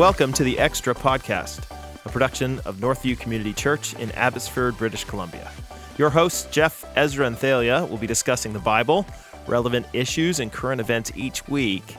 [0.00, 1.70] Welcome to the Extra Podcast,
[2.06, 5.52] a production of Northview Community Church in Abbotsford, British Columbia.
[5.98, 9.04] Your hosts, Jeff, Ezra, and Thalia, will be discussing the Bible,
[9.46, 11.96] relevant issues, and current events each week.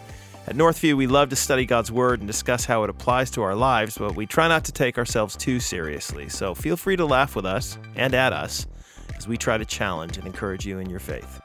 [0.48, 3.54] At Northview, we love to study God's Word and discuss how it applies to our
[3.54, 6.27] lives, but we try not to take ourselves too seriously.
[6.27, 8.66] So feel free to laugh with us and at us
[9.21, 11.39] as we try to challenge and encourage you in your faith.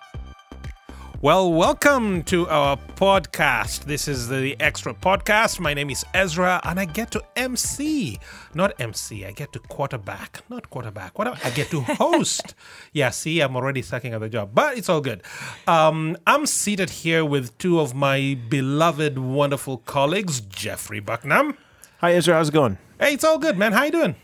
[1.21, 3.85] Well, welcome to our podcast.
[3.85, 5.61] This is the Extra Podcast.
[5.61, 8.19] My name is Ezra, and I get to MC,
[8.55, 9.27] not MC.
[9.27, 11.19] I get to quarterback, not quarterback.
[11.19, 12.55] What I get to host.
[12.95, 15.23] yeah, see, I'm already sucking at the job, but it's all good.
[15.67, 21.59] Um, I'm seated here with two of my beloved, wonderful colleagues, Jeffrey Bucknam.
[21.99, 22.37] Hi, Ezra.
[22.37, 22.79] How's it going?
[22.99, 23.73] Hey, it's all good, man.
[23.73, 24.17] How you doing?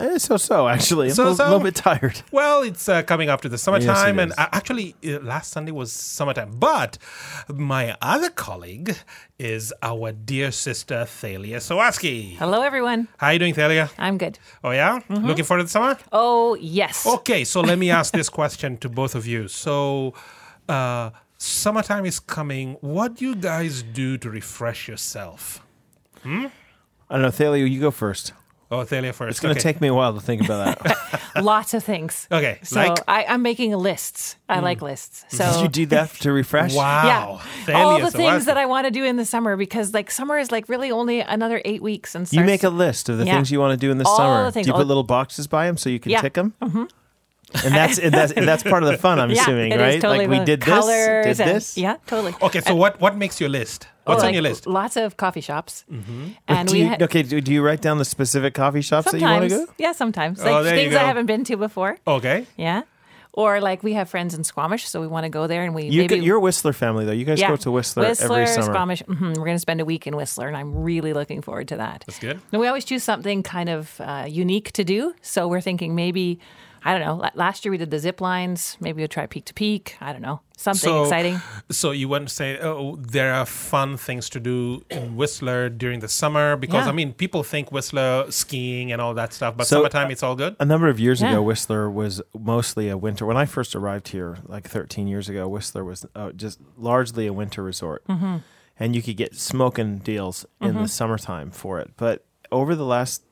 [0.00, 1.08] Eh, so so, actually.
[1.10, 1.44] I'm a little, So-so?
[1.44, 2.22] little bit tired.
[2.32, 5.92] Well, it's uh, coming after the summertime, Yes, and uh, actually, uh, last Sunday was
[5.92, 6.52] summertime.
[6.58, 6.96] But
[7.48, 8.96] my other colleague
[9.38, 12.36] is our dear sister Thalia Sawaski.
[12.38, 13.08] Hello, everyone.
[13.18, 13.90] How are you doing, Thalia?
[13.98, 14.38] I'm good.
[14.64, 15.26] Oh yeah, Mm-hmm.
[15.26, 15.98] looking forward to the summer.
[16.12, 17.06] Oh, yes.
[17.06, 19.48] Okay, so let me ask this question to both of you.
[19.48, 20.14] So,
[20.68, 22.78] uh, summertime is coming.
[22.80, 25.60] What do you guys do to refresh yourself?
[26.22, 26.46] Hmm?
[27.10, 28.32] I don't know, Thalia, you go first.
[28.72, 29.30] Oh, Thalia first.
[29.30, 29.72] It's going to okay.
[29.72, 31.20] take me a while to think about that.
[31.42, 32.28] Lots of things.
[32.30, 34.36] Okay, So like I, I'm making lists.
[34.48, 35.24] I like lists.
[35.30, 36.74] Did So you do that to refresh?
[36.74, 38.46] wow, yeah, Thalia all the things Sawaski.
[38.46, 41.20] that I want to do in the summer because like summer is like really only
[41.20, 43.34] another eight weeks and You make a list of the Yeah.
[43.34, 44.44] things you want to do in the All summer.
[44.44, 44.66] the things.
[44.66, 46.20] Do you put little boxes by them so you can Yeah.
[46.20, 46.54] tick them?
[46.62, 46.84] Mm-hmm.
[47.64, 49.18] And that's and that's and that's part of the fun.
[49.18, 50.00] I'm yeah, assuming, it is right?
[50.00, 51.76] totally like we did this, Colors did and- this.
[51.76, 52.34] yeah, totally.
[52.42, 53.88] Okay, so what what makes your list?
[54.04, 54.66] What's Oh, on your list?
[54.66, 56.28] Lots of coffee shops, Mm-hmm.
[56.48, 59.10] and do we you, had, okay, do, do you write down the specific coffee shops
[59.12, 59.66] that you want to go?
[59.78, 61.96] yeah, sometimes Oh, like there you things I haven't been to before.
[62.06, 62.46] Okay.
[62.56, 62.82] Yeah,
[63.32, 65.84] or like we have friends in Squamish, so we want to go there and we
[65.84, 67.12] You maybe get, you're a Whistler family though.
[67.12, 68.62] You guys go to Whistler, every summer.
[68.62, 69.02] Squamish.
[69.06, 71.76] hmm We're going to spend a week in Whistler, and I'm really looking forward to
[71.76, 72.02] that.
[72.06, 72.40] That's good.
[72.52, 75.14] And we always choose something kind of uh, unique to do.
[75.22, 76.40] So we're thinking maybe,
[76.84, 77.28] I don't know.
[77.34, 78.76] Last year we did the zip lines.
[78.80, 79.96] Maybe we'll try peak to peak.
[80.00, 80.40] I don't know.
[80.56, 81.40] Something So- exciting.
[81.70, 86.00] So you want to say, oh, there are fun things to do in Whistler during
[86.00, 86.90] the summer because Yeah.
[86.90, 90.36] I mean, people think Whistler skiing and all that stuff, but So, summertime it's all
[90.36, 90.56] good.
[90.58, 91.32] A number of years Yeah.
[91.32, 93.26] ago, Whistler was mostly a winter.
[93.26, 97.32] When I first arrived here, like 13 years ago, Whistler was uh, just largely a
[97.32, 98.36] winter resort, Mm-hmm.
[98.78, 101.90] and you could get smoking deals in the summertime for it.
[101.96, 103.22] But over the last,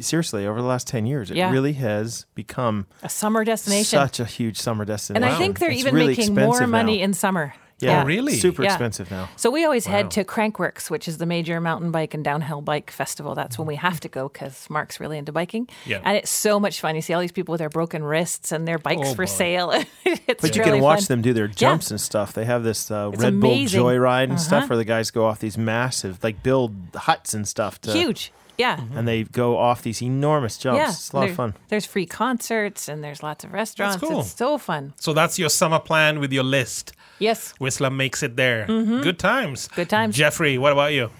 [0.00, 1.50] seriously, over the last 10 years, it Yeah.
[1.50, 3.84] really has become A summer destination.
[3.98, 5.24] such a huge summer destination.
[5.24, 7.04] and I think they're It's even really making more money now.
[7.04, 7.54] in summer.
[7.78, 8.32] Yeah, Oh, really?
[8.36, 8.70] super Yeah.
[8.70, 9.28] expensive now.
[9.36, 9.92] So we always Wow.
[9.92, 13.34] head to Crankworx, which is the major mountain bike and downhill bike festival.
[13.34, 15.68] That's when we have to go because Mark's really into biking.
[15.84, 16.00] Yeah.
[16.02, 16.94] And it's so much fun.
[16.96, 19.30] You see all these people with their broken wrists and their bikes Oh, for boy.
[19.30, 19.72] sale.
[20.06, 21.06] it's But you really can watch fun.
[21.08, 22.32] them do their jumps and stuff.
[22.32, 23.50] They have this uh, It's Red Bull.
[23.50, 24.66] Joyride and stuff Uh-huh.
[24.68, 27.78] where the guys go off these massive, like build huts and stuff.
[27.82, 28.32] To, Huge.
[28.58, 28.80] Yeah.
[28.94, 30.78] And they go off these enormous jumps.
[30.78, 30.88] Yeah.
[30.90, 31.54] It's a lot There- of fun.
[31.68, 33.96] There's free concerts and there's lots of restaurants.
[34.02, 34.20] cool.
[34.20, 34.94] It's so fun.
[35.00, 36.92] So that's your summer plan with your list.
[37.18, 37.52] Yes.
[37.58, 38.66] Whistler makes it there.
[38.66, 39.68] Good times.
[39.68, 39.74] Mm-hmm.
[39.76, 40.16] Good times.
[40.16, 41.10] Jeffrey, what about you?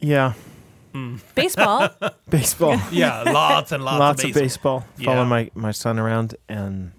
[0.00, 0.32] Yeah.
[1.34, 1.90] Baseball.
[2.30, 2.80] Baseball.
[2.90, 4.80] Yeah, lots and lots, Lots of of baseball.
[4.80, 4.84] baseball.
[4.98, 5.04] Yeah.
[5.06, 6.36] Following my, my son around.
[6.48, 6.92] And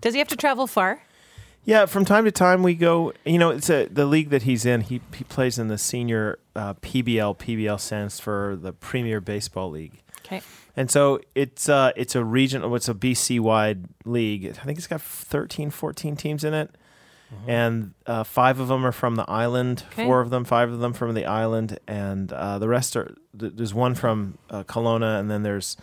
[0.00, 1.02] Does he have to travel far?
[1.64, 4.64] Yeah, from time to time we go, you know, it's a, the league that he's
[4.64, 4.80] in.
[4.82, 7.38] He, he plays in the senior uh, PBL.
[7.38, 10.02] PBL stands for the Premier Baseball League.
[10.24, 10.42] Okay.
[10.76, 14.46] And so it's uh, it's a regional, it's a BC wide league.
[14.46, 16.70] I think it's got 13, 14 teams in it.
[17.46, 20.04] And uh, five of them are from the island, Okay.
[20.04, 23.14] four of them, five of them from the island, and uh, the rest are.
[23.38, 25.76] th- There's one from uh, Kelowna, and then there's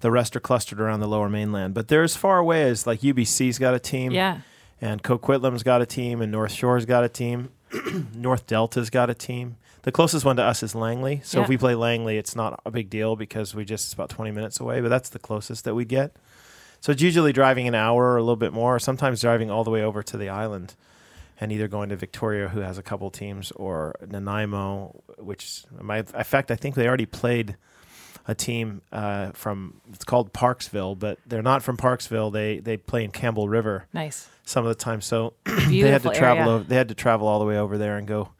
[0.00, 1.74] the rest are clustered around the Lower Mainland.
[1.74, 4.40] But they're as far away as like UBC's got a team, Yeah.
[4.84, 7.48] And Coquitlam's got a team, and North Shore's got a team,
[8.14, 9.56] North Delta's got a team.
[9.80, 11.22] The closest one to us is Langley.
[11.24, 14.10] So if we play Langley, it's not a big deal because we just it's about
[14.10, 16.14] 20 minutes away, but that's the closest that we get.
[16.82, 19.64] So it's usually driving an hour or a little bit more, or sometimes driving all
[19.64, 20.74] the way over to the island
[21.40, 26.04] and either going to Victoria, who has a couple teams, or Nanaimo, which, my, in
[26.04, 27.56] fact, I think they already played
[28.26, 32.32] a team uh, from, it's called Parksville, but they're not from Parksville.
[32.32, 34.28] They, they play in Campbell River Nice.
[34.44, 35.00] some of the time.
[35.00, 36.48] So they had to travel.
[36.48, 38.30] Over, they had to travel all the way over there and go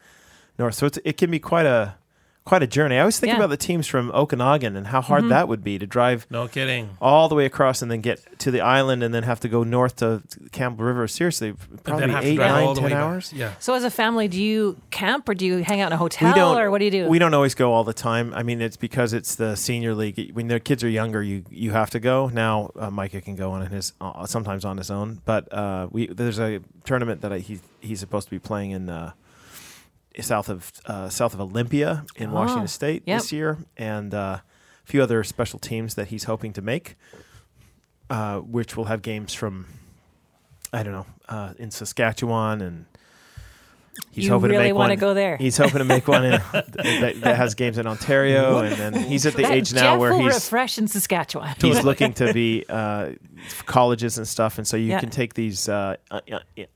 [0.58, 0.75] north.
[0.75, 1.96] So it's, it can be quite a
[2.44, 2.96] quite a journey.
[2.96, 3.35] I always think Yeah.
[3.37, 3.41] Mm-hmm.
[3.44, 6.91] about the teams from Okanagan and how hard that would be to drive No kidding.
[7.00, 9.64] all the way across and then get to the island and then have to go
[9.64, 11.08] north to Campbell River.
[11.08, 11.55] Seriously,
[11.85, 13.02] probably then have to eight, nine, ten nine, all the ten way back.
[13.02, 13.32] hours.
[13.35, 13.52] Yeah.
[13.61, 16.29] So as a family, do you camp or do you hang out in a hotel
[16.29, 17.08] we don't or what do you do?
[17.08, 18.35] We don't always go all the time.
[18.35, 20.32] I mean, it's because it's the senior league.
[20.35, 22.29] When their kids are younger, you you have to go.
[22.29, 26.08] Now uh, Micah can go on his uh, sometimes on his own, but uh, we
[26.08, 28.91] there's a tournament that I, he he's supposed to be playing in.
[28.91, 29.12] Uh,
[30.20, 33.20] South of uh, south of Olympia in Oh, Washington State yep.
[33.20, 34.43] this year, and uh, a
[34.84, 36.96] few other special teams that he's hoping to make,
[38.11, 39.66] uh, which will have games from
[40.72, 42.84] I don't know uh, in Saskatchewan, and
[44.11, 44.96] he's you hoping really to make want one.
[44.96, 45.37] to go there.
[45.37, 49.25] He's hoping to make one in, that, that has games in Ontario, and then he's
[49.26, 51.55] at the That age now Jeff where he's fresh in Saskatchewan.
[51.60, 53.10] he's looking to be uh,
[53.67, 55.00] colleges and stuff, and so you Yeah.
[55.00, 56.20] can take these uh, uh,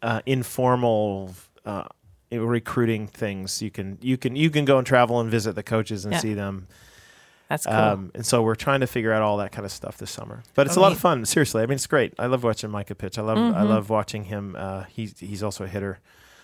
[0.02, 1.34] uh, informal
[1.64, 1.84] uh,
[2.30, 3.62] recruiting things.
[3.62, 6.20] You can you can you can go and travel and visit the coaches and Yeah.
[6.20, 6.66] see them.
[7.48, 7.74] That's cool.
[7.74, 10.42] Um, and so we're trying to figure out all that kind of stuff this summer.
[10.54, 10.96] But it's a lot neat.
[10.96, 11.24] of fun.
[11.24, 12.12] Seriously, I mean, it's great.
[12.18, 13.18] I love watching Micah pitch.
[13.18, 13.68] I love I Mhm.
[13.68, 14.54] love watching him.
[14.58, 15.98] Uh, he's he's also a hitter.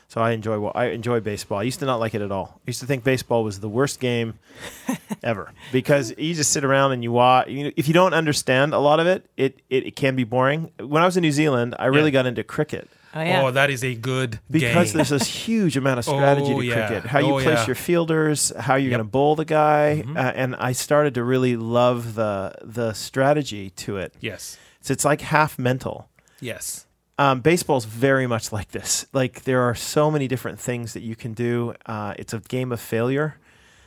[0.08, 1.58] So I enjoy wa- I enjoy baseball.
[1.58, 2.54] I used to not like it at all.
[2.58, 4.38] I used to think baseball was the worst game
[5.22, 7.48] ever because you just sit around and you watch.
[7.48, 10.24] You know, if you don't understand a lot of it, it, it, it can be
[10.24, 10.70] boring.
[10.78, 12.22] When I was in New Zealand, I really Yeah.
[12.22, 13.42] got into cricket oh yeah.
[13.42, 14.96] Oh, that is a good because game.
[14.98, 16.86] there's this huge amount of strategy Oh, to yeah.
[16.88, 17.06] cricket.
[17.10, 17.66] How you Oh, place yeah.
[17.66, 18.98] your fielders, how you're Yep.
[18.98, 20.16] going to bowl the guy, Mhm.
[20.16, 24.14] uh, and I started to really love the the strategy to it.
[24.20, 24.58] yes.
[24.80, 26.08] So it's like half mental.
[26.40, 26.86] Yes.
[27.18, 29.06] Um, baseball's very much like this.
[29.12, 31.74] Like there are so many different things that you can do.
[31.86, 33.36] Uh, it's a game of failure.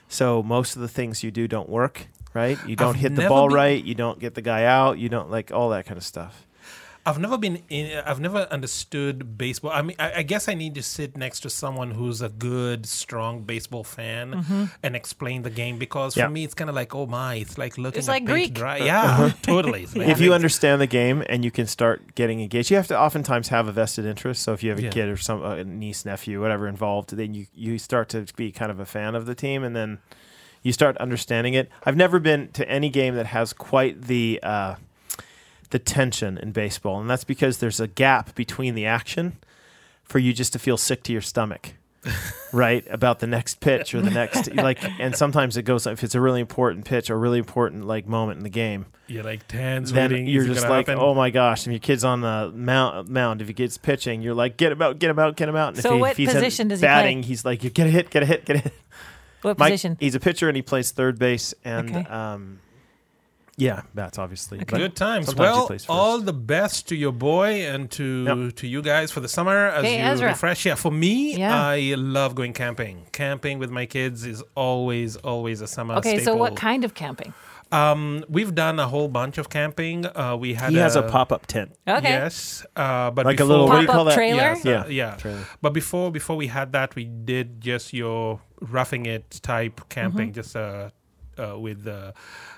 [0.07, 2.57] So most of the things you do don't work, right?
[2.65, 3.83] You don't I've hit the ball been- right.
[3.83, 4.97] You don't get the guy out.
[4.97, 6.47] You don't like all that kind of stuff.
[7.07, 9.71] I've never been in, I've never understood baseball.
[9.71, 12.86] I mean, I, I guess I need to sit next to someone who's a good,
[12.86, 14.65] strong baseball fan mm-hmm.
[14.83, 16.27] and explain the game because for Yeah.
[16.27, 18.54] me, it's kind of like, oh my, it's like looking It's at like paint Greek.
[18.54, 18.80] dry.
[18.81, 19.30] Uh, yeah, uh-huh.
[19.42, 19.88] totally.
[19.95, 23.00] Like if you understand the game and you can start getting engaged, you have to
[23.00, 24.44] oftentimes have a vested interest.
[24.44, 24.89] So if you have a Yeah.
[24.89, 28.69] kid or some a niece, nephew, whatever involved, then you you start to be kind
[28.69, 30.00] of a fan of the team, and then
[30.62, 31.69] you start understanding it.
[31.86, 34.75] I've never been to any game that has quite the uh,
[35.69, 39.38] the tension in baseball, and that's because there's a gap between the action
[40.04, 41.74] for you just to feel sick to your stomach.
[42.54, 46.16] right about the next pitch or the next like and sometimes it goes if it's
[46.16, 49.92] a really important pitch or really important like moment in the game you're like tense,
[49.92, 51.02] then waiting, you're is just like, happen?
[51.02, 51.66] oh my gosh!
[51.66, 54.81] If your kid's on the mount, mound, if he gets pitching, you're like, get him
[54.81, 55.74] out, get him out, get him out.
[55.75, 56.90] And So if, he, what if he's position does he play?
[56.90, 58.74] batting, he's like, you get a hit, get a hit, get a hit.
[59.44, 59.96] what Mike- position?
[60.00, 62.06] he's a pitcher and he plays third base, and Okay.
[62.10, 62.60] um,
[63.57, 64.59] yeah, bats obviously.
[64.62, 64.77] Okay.
[64.77, 65.33] Good times.
[65.36, 68.56] Well, all the best to your boy and to Yep.
[68.57, 70.30] to you guys for the summer as Hey, you Ezra.
[70.30, 70.65] refresh.
[70.65, 71.54] Yeah, for me, Yeah.
[71.68, 73.07] I love going camping.
[73.12, 77.33] Camping with my kids is always always a summer Okay, so what kind of camping?
[77.69, 80.06] Um, we've done a whole bunch of camping.
[80.06, 82.10] Uh, we had he has a pop up tent, Okay.
[82.10, 84.13] Yes, uh, but like a before, little what do you Pop-up call that?
[84.15, 84.38] trailer?
[84.38, 85.15] Yes, uh, Yeah, yeah.
[85.18, 85.45] trailer.
[85.62, 90.56] But before before we had that, we did just your roughing it type camping, just
[90.56, 90.92] uh,
[91.39, 92.12] uh, with uh,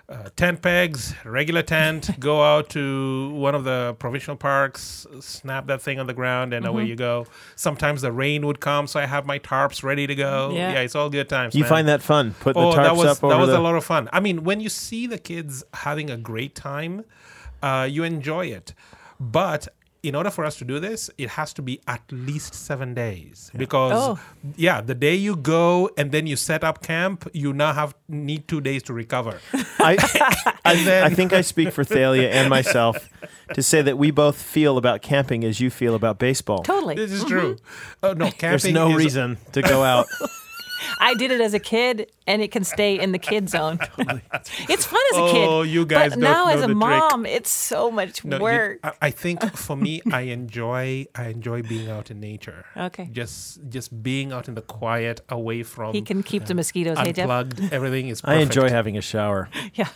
[0.08, 2.10] uh, tent pegs, regular tent.
[2.20, 6.66] go out to one of the provincial parks, snap that thing on the ground, and
[6.66, 7.28] away you go.
[7.56, 10.52] Sometimes the rain would come, so I have my tarps ready to go.
[10.54, 10.74] Yeah.
[10.74, 11.56] Yeah, it's all good times.
[11.56, 11.70] You man.
[11.70, 12.34] find that fun?
[12.40, 13.58] Put the Oh, tarps that was up over that was the.
[13.58, 14.10] a lot of fun.
[14.12, 17.06] I mean, when you see the kids having a great time,
[17.62, 18.74] uh, you enjoy it.
[19.20, 19.68] But
[20.02, 23.52] in order for us to do this, it has to be at least seven days
[23.56, 24.20] because Oh.
[24.56, 28.48] yeah, the day you go and then you set up camp, you now have need
[28.48, 29.40] two days to recover.
[29.80, 29.98] I,
[30.64, 33.10] I, then- I think I speak for Thalia and myself
[33.54, 36.64] to say that we both feel about camping as you feel about baseball.
[36.64, 36.96] Totally.
[36.96, 37.58] this is true.
[38.02, 38.50] Oh no, camping.
[38.50, 40.06] There's no is- reason to go out.
[41.00, 43.80] I did it as a kid, and it can stay in the kid zone.
[43.98, 45.48] it's fun as a kid.
[45.48, 46.78] Oh, you guys But now as a the trick.
[46.78, 48.80] mom, it's so much No, work.
[48.84, 52.66] I, I think for me, I enjoy I enjoy being out in nature.
[52.76, 53.10] Okay.
[53.12, 56.98] Just just being out in the quiet, away from he can keep the mosquitoes.
[56.98, 57.24] Hey, Jeff.
[57.30, 57.74] unplugged.
[57.74, 58.22] Everything is.
[58.24, 59.50] I enjoy having a shower.
[59.76, 59.88] Yeah.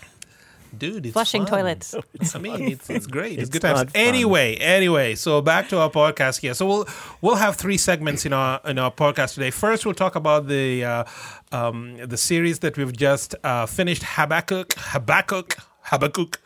[0.77, 1.05] Dude.
[1.05, 1.51] It's Flushing fun.
[1.59, 1.95] toilets.
[2.35, 3.33] I mean, it's it's great.
[3.33, 3.79] It's, It's good times.
[3.79, 3.91] fun.
[3.95, 6.53] Anyway, anyway, so back to our podcast here.
[6.53, 6.87] So we'll
[7.21, 9.51] we'll have three segments in our in our podcast today.
[9.51, 11.03] First, we'll talk about the uh,
[11.51, 16.41] um, the series that we've just uh, finished, Habakkuk, Habakkuk, Habakkuk.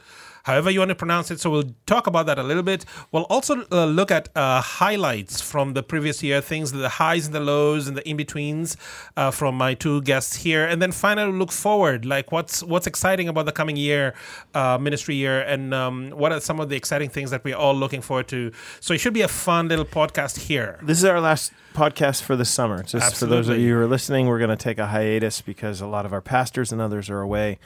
[0.48, 1.40] However you want to pronounce it.
[1.40, 2.86] So we'll talk about that a little bit.
[3.12, 7.36] We'll also uh, look at uh, highlights from the previous year, things, the highs and
[7.36, 8.78] the lows and the in betweens
[9.16, 13.28] uh, from my two guests here, and then finally look forward, like what's what's exciting
[13.28, 14.14] about the coming year,
[14.54, 17.76] uh, ministry year, and um, what are some of the exciting things that we're all
[17.76, 18.52] looking forward to.
[18.80, 20.80] So it should be a fun little podcast here.
[20.82, 22.84] This is our last podcast for the summer.
[22.84, 25.82] Just for those of you who are listening, we're going to take a hiatus because
[25.82, 27.60] a lot of our pastors and others are away,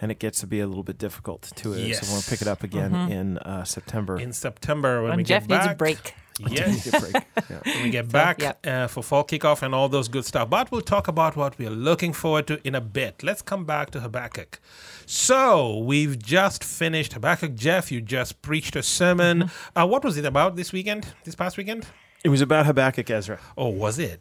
[0.00, 1.86] and it gets to be a little bit difficult to it.
[1.88, 2.06] Yes.
[2.06, 4.18] So we'll pick it up again in uh, September.
[4.20, 6.14] In September, when When we Jeff get back, needs a break.
[6.50, 7.14] Yes, Take a break.
[7.48, 7.60] Yeah.
[7.64, 8.66] when we get back yep.
[8.66, 10.50] uh, for fall kickoff and all those good stuff.
[10.50, 13.22] But we'll talk about what we're looking forward to in a bit.
[13.22, 14.60] Let's come back to Habakkuk.
[15.06, 17.54] So we've just finished Habakkuk.
[17.54, 19.44] Jeff, you just preached a sermon.
[19.44, 19.78] Mm-hmm.
[19.78, 21.06] Uh, what was it about this weekend?
[21.24, 21.86] This past weekend?
[22.22, 23.38] It was about Habakkuk Ezra.
[23.56, 24.20] Oh, was it?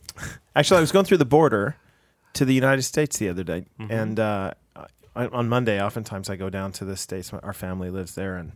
[0.56, 1.76] Actually, I was going through the border
[2.34, 3.92] to the United States the other day, Mm-hmm.
[3.92, 4.52] and uh,
[5.16, 7.32] I, on Monday, oftentimes I go down to the states.
[7.32, 8.52] Our family lives there, and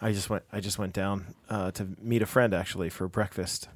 [0.00, 0.44] I just went.
[0.52, 3.68] I just went down uh, to meet a friend actually for breakfast,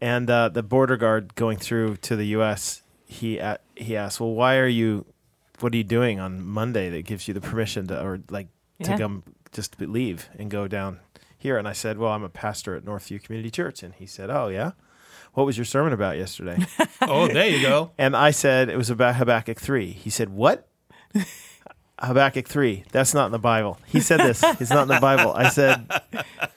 [0.00, 2.82] and uh, the border guard going through to the U.S.
[3.06, 5.06] He a he asked, "Well, why are you?
[5.60, 8.48] What are you doing on Monday that gives you the permission to, or like
[8.82, 9.22] to come
[9.52, 11.00] just leave and go down
[11.38, 14.30] here?" And I said, "Well, I'm a pastor at Northview Community Church," and he said,
[14.30, 14.72] "Oh yeah."
[15.32, 16.58] What was your sermon about yesterday?
[17.02, 17.92] Oh, there you go.
[17.96, 19.90] And I said it was about Habakkuk 3.
[19.92, 20.68] He said, What?
[21.98, 22.84] Habakkuk 3.
[22.92, 23.78] That's not in the Bible.
[23.86, 24.42] He said this.
[24.60, 25.32] It's not in the Bible.
[25.34, 25.84] I said,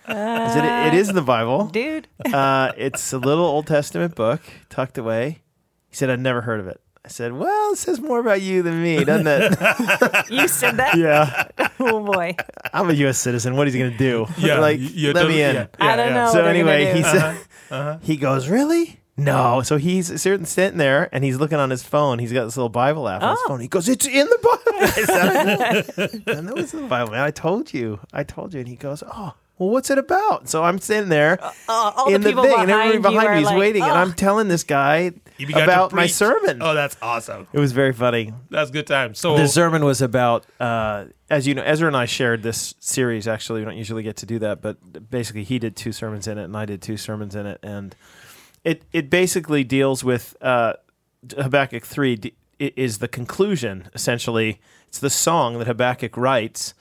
[0.07, 1.67] I said it, it is in the Bible.
[1.67, 2.07] Dude.
[2.31, 5.41] Uh, it's a little Old Testament book tucked away.
[5.89, 6.79] He said, I'd never heard of it.
[7.05, 10.29] I said, Well, it says more about you than me, doesn't it?
[10.31, 10.97] You said that?
[10.97, 11.47] yeah.
[11.79, 12.37] Oh boy.
[12.71, 13.17] I'm a U.S.
[13.17, 13.57] citizen.
[13.57, 14.25] What is he going to do?
[14.37, 15.55] Yeah, like, you're let me in.
[15.55, 16.27] yeah, I don't know.
[16.31, 16.97] So what they're gonna anyway, do.
[16.99, 19.01] he said, he goes, really?
[19.17, 19.61] No.
[19.61, 22.19] So he's sitting sitting there and he's looking on his phone.
[22.19, 23.47] He's got this little Bible app on his Oh.
[23.49, 23.59] phone.
[23.59, 24.79] He goes, it's in the Bible.
[24.81, 27.21] I said, I know it's in the Bible, man.
[27.21, 27.99] I told you.
[28.11, 28.59] I told you.
[28.59, 29.33] And he goes, oh.
[29.59, 30.49] Well, what's it about?
[30.49, 31.51] So I'm sitting there Uh,
[31.95, 33.57] all in the the, people thing, and behind everybody you behind are me is like,
[33.59, 36.13] waiting, and "Oh." I'm telling this guy You began to about my preach.
[36.15, 36.57] sermon.
[36.59, 37.45] Oh, that's awesome.
[37.53, 38.33] It was very funny.
[38.49, 39.13] That's good time.
[39.13, 43.27] So, The sermon was about, uh, as you know, Ezra and I shared this series.
[43.27, 46.39] Actually, we don't usually get to do that, but basically, he did two sermons in
[46.39, 47.95] it, and I did two sermons in it, and
[48.63, 50.73] it it basically deals with uh,
[51.37, 53.89] Habakkuk three d- is the conclusion.
[53.93, 56.73] Essentially, it's the song that Habakkuk writes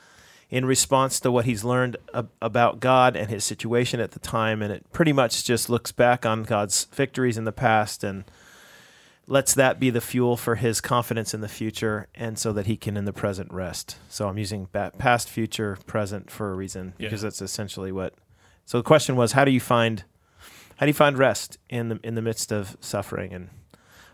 [0.51, 4.61] in response to what he's learned ab- about God and his situation at the time,
[4.62, 8.25] and it pretty much just looks back on God's victories in the past and
[9.27, 12.77] lets that be the fuel for his confidence in the future and so that he
[12.77, 14.67] can in the present rest so i'm using
[14.99, 17.07] past future present for a reason Yeah.
[17.07, 18.15] because that's essentially what
[18.67, 20.03] so the question was how do you find
[20.83, 23.51] how do you find rest in the in the midst of suffering and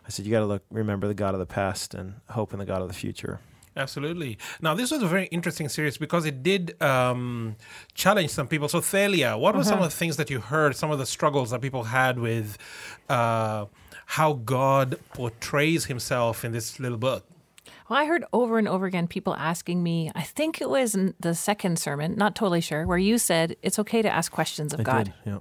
[0.05, 2.59] i said you got to look remember the god of the past and hope in
[2.59, 3.41] the god of the future
[3.77, 4.39] Absolutely.
[4.61, 7.55] Now, this was a very interesting series because it did um,
[7.95, 8.69] challenge some people.
[8.69, 11.51] So, Thalia, what were some of the things that you heard, some of the struggles
[11.51, 12.59] that people had with
[13.09, 13.67] uh,
[14.07, 17.25] how God portrays himself in this little book?
[17.89, 21.15] Well, I heard over and over again people asking me, I think it was in
[21.21, 24.81] the second sermon, not totally sure, where you said it's okay to ask questions of
[24.81, 25.05] I God.
[25.05, 25.39] did, yeah.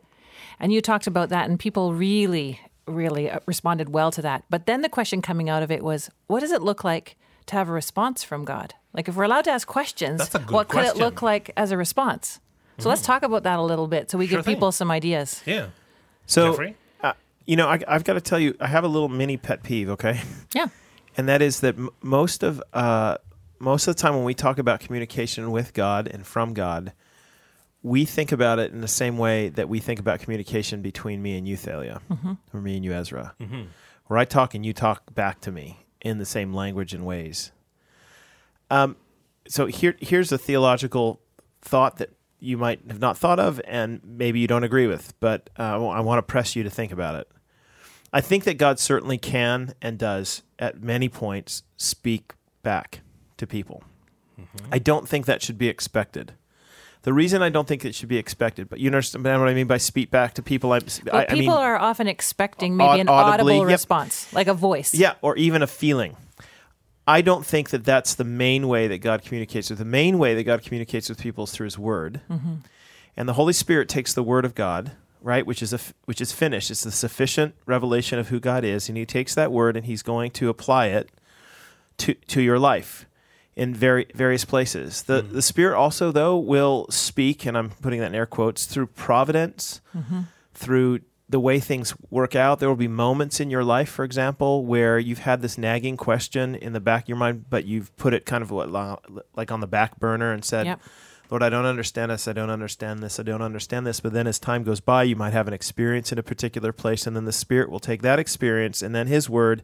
[0.60, 4.44] And you talked about that, and people really, really uh, responded well to that.
[4.50, 7.16] But then the question coming out of it was, what does it look like
[7.48, 8.74] to have a response from God?
[8.94, 11.52] Like, if we're allowed to ask questions, That's a good what could it look like
[11.56, 12.40] as a response?
[12.80, 14.56] So let's talk about that a little bit so we Sure give thing.
[14.56, 15.42] people some ideas.
[15.48, 15.68] Yeah.
[16.28, 16.56] so
[17.02, 17.14] uh,
[17.48, 19.90] you know I, i've got to tell you i have a little mini pet peeve
[19.90, 20.22] okay
[20.54, 20.68] Yeah.
[21.18, 23.18] and that is that m- most of uh,
[23.60, 26.94] most of the time when we talk about communication with God and from God,
[27.84, 31.38] we think about it in the same way that we think about communication between me
[31.38, 32.02] and you, Thalia,
[32.54, 33.36] or me and you, Ezra,
[34.08, 37.52] where I talk and you talk back to me in the same language and ways.
[38.70, 38.96] Um,
[39.48, 41.22] so here, here's a theological
[41.62, 45.50] thought that you might have not thought of, and maybe you don't agree with, but
[45.58, 47.28] uh, I want to press you to think about it.
[48.14, 53.02] I think that God certainly can and does at many points speak back
[53.38, 53.84] to people.
[54.72, 56.34] I don't think that should be expected.
[57.08, 59.66] The reason I don't think it should be expected, but you understand what I mean
[59.66, 60.74] by speak back to people.
[60.74, 63.78] I, Well, I, I people mean, are often expecting maybe an audibly, audible yep.
[63.78, 64.94] response, like a voice.
[64.94, 66.18] yeah, or even a feeling.
[67.08, 69.80] I don't think that that's the main way that God communicates with.
[69.80, 72.56] The main way that God communicates with people is through His Word, mm-hmm.
[73.16, 76.34] and the Holy Spirit takes the Word of God, right, which is a, which is
[76.34, 76.70] finished.
[76.70, 80.04] It's the sufficient revelation of who God is, and He takes that Word and He's
[80.04, 81.10] going to apply it
[82.00, 83.06] to to your life
[83.58, 85.02] in very various places.
[85.04, 88.88] The the Spirit also though will speak, and I'm putting that in air quotes through
[88.88, 89.82] providence,
[90.54, 91.00] through
[91.30, 92.60] the way things work out.
[92.60, 96.56] There will be moments in your life, for example, where you've had this nagging question
[96.56, 98.70] in the back of your mind, but you've put it kind of what,
[99.36, 100.80] like on the back burner and said, Yep.
[101.30, 102.26] Lord, I don't understand this.
[102.30, 103.20] I don't understand this.
[103.20, 104.00] I don't understand this.
[104.00, 107.06] But then as time goes by, you might have an experience in a particular place,
[107.06, 109.64] and then the Spirit will take that experience and then His Word,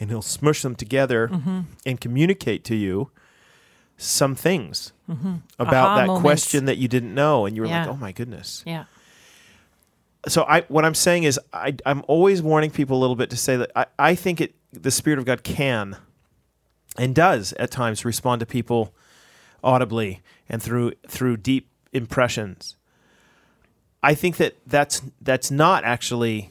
[0.00, 1.60] and He'll smush them together Mm-hmm.
[1.84, 3.10] and communicate to you
[3.96, 5.60] some things about Mm-hmm.
[5.60, 6.22] Aha that moments.
[6.22, 8.84] question that you didn't know, and you were like, "Oh my goodness." Yeah.
[10.28, 13.36] so I what I'm saying is I I'm always warning people a little bit to
[13.36, 15.96] say that I, I think it the Spirit of God can
[16.96, 18.94] and does at times respond to people
[19.62, 22.76] audibly and through through deep impressions.
[24.02, 26.50] I think that that's that's not actually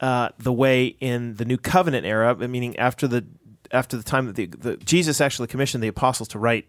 [0.00, 3.24] uh, the way in the New Covenant era, meaning after the
[3.72, 6.68] after the time that the, the Jesus actually commissioned the apostles to write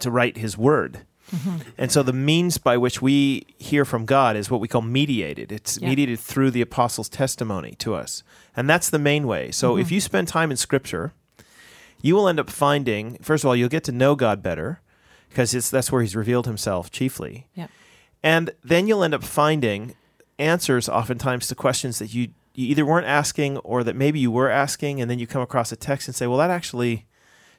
[0.00, 1.06] to write His Word.
[1.34, 1.56] Mm-hmm.
[1.76, 5.50] And so the means by which we hear from God is what we call mediated.
[5.50, 5.88] It's Yeah.
[5.88, 8.22] mediated through the apostles' testimony to us.
[8.56, 9.50] And that's the main way.
[9.50, 9.94] So if mm-hmm.
[9.94, 11.12] you spend time in scripture,
[12.00, 14.80] you will end up finding first of all, you'll get to know God better
[15.28, 17.48] because it's that's where he's revealed himself chiefly.
[17.54, 17.66] Yeah.
[18.22, 19.94] And then you'll end up finding
[20.38, 24.50] answers oftentimes to questions that you, you either weren't asking or that maybe you were
[24.50, 27.06] asking, and then you come across a text and say, Well, that actually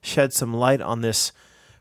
[0.01, 1.31] shed some light on this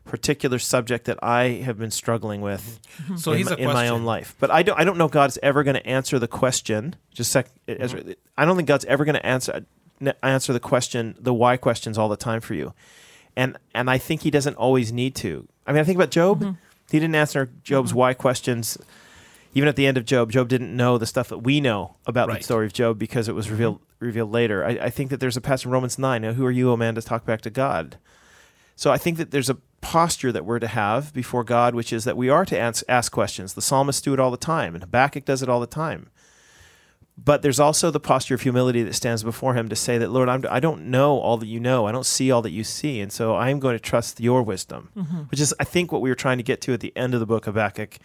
[0.05, 3.17] particular subject that I have been struggling with mm-hmm.
[3.17, 4.35] So in, here's my, a in my own life.
[4.39, 6.95] But I don't I don't know God's ever going to answer the question.
[7.11, 8.11] Just sec, Ezra, mm-hmm.
[8.37, 9.65] I don't think God's ever going to answer
[10.21, 12.73] answer the question, the why questions all the time for you.
[13.35, 15.47] And and I think he doesn't always need to.
[15.65, 16.41] I mean, I think about Job.
[16.41, 16.51] Mm-hmm.
[16.91, 18.77] He didn't answer Job's why questions.
[19.57, 22.27] Even at the end of Job, Job didn't know the stuff that we know about
[22.27, 22.37] Right.
[22.37, 24.05] the story of Job because it was revealed mm-hmm.
[24.05, 24.63] revealed later.
[24.63, 26.21] I, I think that there's a passage in Romans nine.
[26.21, 27.97] Who are you, O man, to talk back to God?
[28.75, 32.03] So I think that there's a posture that we're to have before God, which is
[32.03, 33.55] that we are to ask, ask questions.
[33.55, 36.09] The psalmists do it all the time, and Habakkuk does it all the time.
[37.17, 40.29] But there's also the posture of humility that stands before Him to say that, Lord,
[40.29, 41.87] I'm, I don't know all that you know.
[41.87, 43.01] I don't see all that you see.
[43.01, 45.21] And so I'm going to trust your wisdom, mm-hmm.
[45.31, 47.19] which is, I think, what we were trying to get to at the end of
[47.19, 47.97] the book of Habakkuk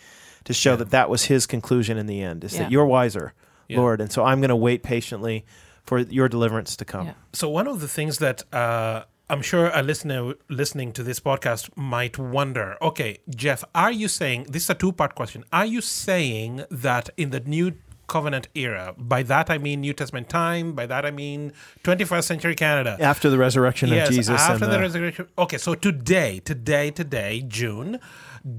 [0.45, 2.63] to show that that was his conclusion in the end, is Yeah.
[2.63, 3.33] that you're wiser,
[3.69, 3.79] Yeah.
[3.79, 4.01] Lord.
[4.01, 5.45] And so I'm going to wait patiently
[5.85, 7.07] for your deliverance to come.
[7.07, 7.15] Yeah.
[7.33, 11.71] So one of the things that uh, I'm sure a listener listening to this podcast
[11.77, 15.45] might wonder: Okay, Jeff, are you saying this is a two-part question?
[15.53, 17.73] Are you saying that in the new
[18.09, 22.55] covenant era, by that I mean New Testament time, by that I mean 21st century
[22.55, 24.39] Canada, After the resurrection yes, of Jesus.
[24.41, 25.29] after and the resurrection.
[25.39, 27.99] Okay, so today, today, today, June,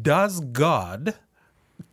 [0.01, 1.15] does God,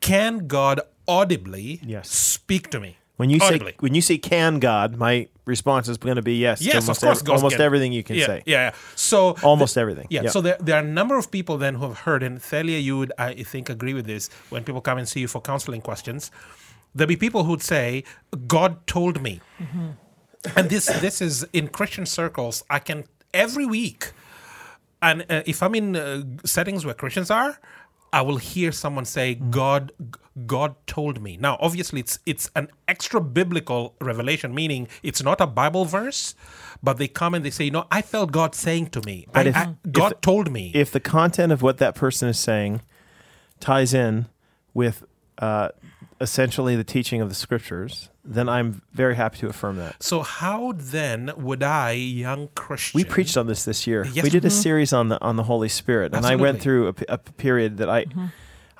[0.00, 2.08] can God audibly Yes.
[2.10, 2.96] speak to me?
[3.16, 3.72] When you audibly.
[3.72, 6.62] say when you say can God, my response is going to be yes.
[6.62, 7.18] Yes, almost of course.
[7.20, 8.42] ev- God's almost can- everything you can yeah, say.
[8.46, 8.72] Yeah, yeah.
[8.96, 10.06] So Almost everything.
[10.08, 10.22] Yeah.
[10.22, 10.30] Yeah.
[10.30, 12.96] So there, there are a number of people then who have heard, and Thalia, you
[12.96, 16.30] would, I think, agree with this when people come and see you for counseling questions.
[16.94, 18.04] There'll be people who'd say,
[18.46, 19.40] "God told me,"
[20.56, 22.64] and this this is in Christian circles.
[22.70, 24.12] I can every week,
[25.02, 27.60] and uh, if I'm in uh, settings where Christians are,
[28.12, 29.92] I will hear someone say, "God,
[30.46, 35.46] God told me." Now, obviously, it's it's an extra biblical revelation, meaning it's not a
[35.46, 36.34] Bible verse,
[36.82, 39.26] but they come and they say, "You know, I felt God saying to me.
[39.34, 42.38] I, if- I- God the- told me." If the content of what that person is
[42.38, 42.80] saying
[43.60, 44.26] ties in
[44.74, 45.04] with
[45.38, 45.68] uh,
[46.20, 50.02] essentially the teaching of the scriptures, then I'm very happy to affirm that.
[50.02, 54.06] so, how then would I, young Christian, We preached on this this year.
[54.12, 54.22] Yes.
[54.22, 54.62] we did a Mhm.
[54.62, 56.92] series on the on the Holy Spirit, and I went Absolutely.
[57.04, 58.06] through a period that I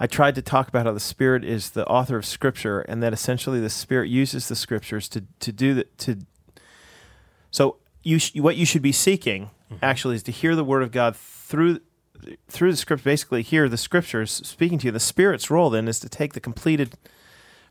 [0.03, 3.13] I tried to talk about how the Spirit is the author of Scripture, and that
[3.13, 6.19] essentially the Spirit uses the Scriptures to to do the to.
[7.51, 9.51] So you sh- what you should be seeking
[9.83, 11.81] actually is to hear the Word of God through
[12.49, 13.03] through the Script.
[13.05, 14.93] Basically, hear the Scriptures speaking to you.
[14.93, 16.95] The Spirit's role then is to take the completed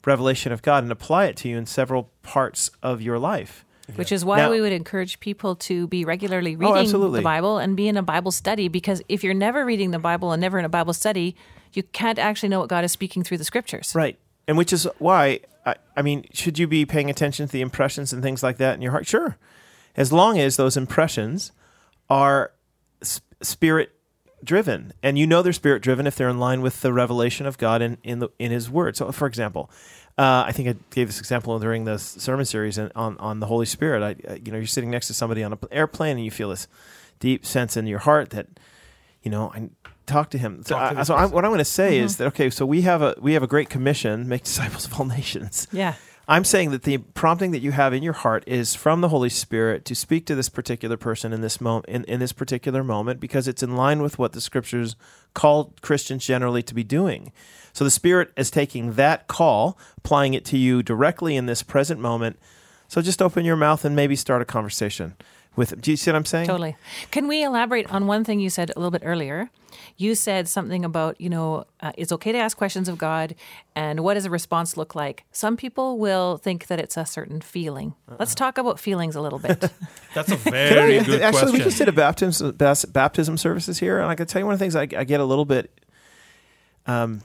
[0.05, 3.65] revelation of God and apply it to you in several parts of your life.
[3.95, 7.19] Which is why Now- we would encourage people to be regularly oh, reading absolutely.
[7.19, 8.67] the Bible and be in a Bible study.
[8.67, 11.35] Because if you're never reading the Bible and never in a Bible study,
[11.73, 13.93] you can't actually know what God is speaking through the scriptures.
[13.95, 14.19] Right.
[14.47, 18.13] And which is why, I, I mean, should you be paying attention to the impressions
[18.13, 19.07] and things like that in your heart?
[19.07, 19.37] Sure.
[19.95, 21.51] As long as those impressions
[22.09, 22.51] are
[23.41, 23.95] spirit
[24.43, 24.93] driven.
[25.03, 27.81] And you know they're spirit driven if they're in line with the revelation of God
[27.81, 28.97] in, in, the, in His Word.
[28.97, 29.69] So, for example,
[30.17, 33.65] uh, I think I gave this example during the sermon series on, on, the Holy
[33.65, 34.03] Spirit.
[34.03, 36.67] I, you know, you're sitting next to somebody on an airplane and you feel this
[37.19, 38.47] deep sense in your heart that,
[39.23, 39.69] you know, I
[40.05, 40.63] talk to him.
[40.63, 42.81] So, to I, so I, what I'm going to say is that okay, so we
[42.81, 45.67] have a we have a great commission, make disciples of all nations.
[45.71, 45.95] Yeah.
[46.29, 49.29] I'm saying that the prompting that you have in your heart is from the Holy
[49.29, 53.19] Spirit to speak to this particular person in this moment in, in this particular moment
[53.19, 54.95] because it's in line with what the scriptures
[55.33, 57.31] call Christians generally to be doing.
[57.73, 61.99] So the Spirit is taking that call, applying it to you directly in this present
[61.99, 62.37] moment.
[62.87, 65.15] So just open your mouth and maybe start a conversation.
[65.55, 65.79] With.
[65.81, 66.47] Do you see what I'm saying?
[66.47, 66.75] Totally.
[67.11, 69.49] Can we elaborate on one thing you said a little bit earlier?
[69.97, 73.35] You said something about, you know, uh, it's okay to ask questions of God
[73.75, 75.25] and what does a response look like?
[75.31, 77.95] Some people will think that it's a certain feeling.
[78.17, 79.59] Let's talk about feelings a little bit.
[80.13, 81.47] That's a very I- good actually, question.
[81.47, 82.55] Actually, we just did a baptism
[82.91, 85.19] baptism services here, and I can tell you one of the things I, I get
[85.19, 85.71] a little bit,
[86.85, 87.21] um,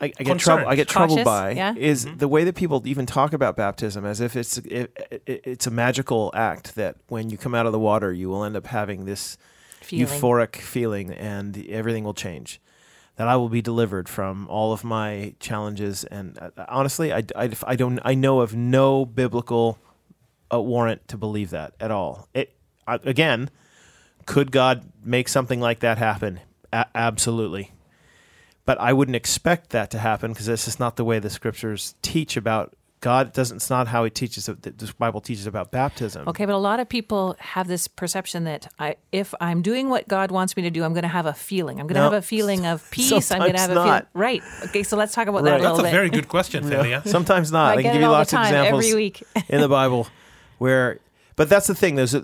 [0.00, 0.66] I, I get trouble.
[0.66, 1.74] I get troubled Cautious, by yeah.
[1.76, 2.16] is Mm-hmm.
[2.18, 4.90] the way that people even talk about baptism as if it's it,
[5.26, 8.42] it, it's a magical act that when you come out of the water, you will
[8.44, 9.36] end up having this
[9.82, 10.06] feeling.
[10.06, 12.60] euphoric feeling, and everything will change.
[13.16, 17.50] That I will be delivered from all of my challenges, and uh, honestly, I, I,
[17.66, 19.78] I don't I know of no biblical
[20.52, 22.28] uh, warrant to believe that at all.
[22.32, 22.54] It
[22.86, 23.50] I, again,
[24.24, 26.40] could God make something like that happen?
[26.72, 27.72] A- absolutely,
[28.66, 31.94] but I wouldn't expect that to happen because this is not the way the scriptures
[32.02, 33.28] teach about God.
[33.28, 33.56] It doesn't.
[33.56, 34.46] It's not how He teaches.
[34.48, 36.28] Uh, that This Bible teaches about baptism.
[36.28, 40.06] Okay, but a lot of people have this perception that I, if I'm doing what
[40.06, 41.80] God wants me to do, I'm going to have a feeling.
[41.80, 42.10] I'm going to No.
[42.10, 43.30] have a feeling of peace.
[43.32, 44.02] I'm going to Sometimes have a feeling.
[44.12, 44.42] Right.
[44.66, 45.60] Okay, so let's talk about that Right.
[45.60, 45.92] a That's little a bit.
[45.96, 47.02] very good question, Thalia.
[47.06, 47.76] Sometimes not.
[47.76, 49.22] I I, can give you lots the of examples every week.
[49.48, 50.06] in the Bible
[50.58, 50.98] where,
[51.36, 51.94] but that's the thing.
[51.94, 52.22] There's a,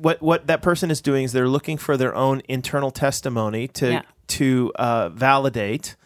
[0.00, 3.92] what what that person is doing is they're looking for their own internal testimony to
[3.92, 4.02] Yeah.
[4.28, 5.96] To uh, validate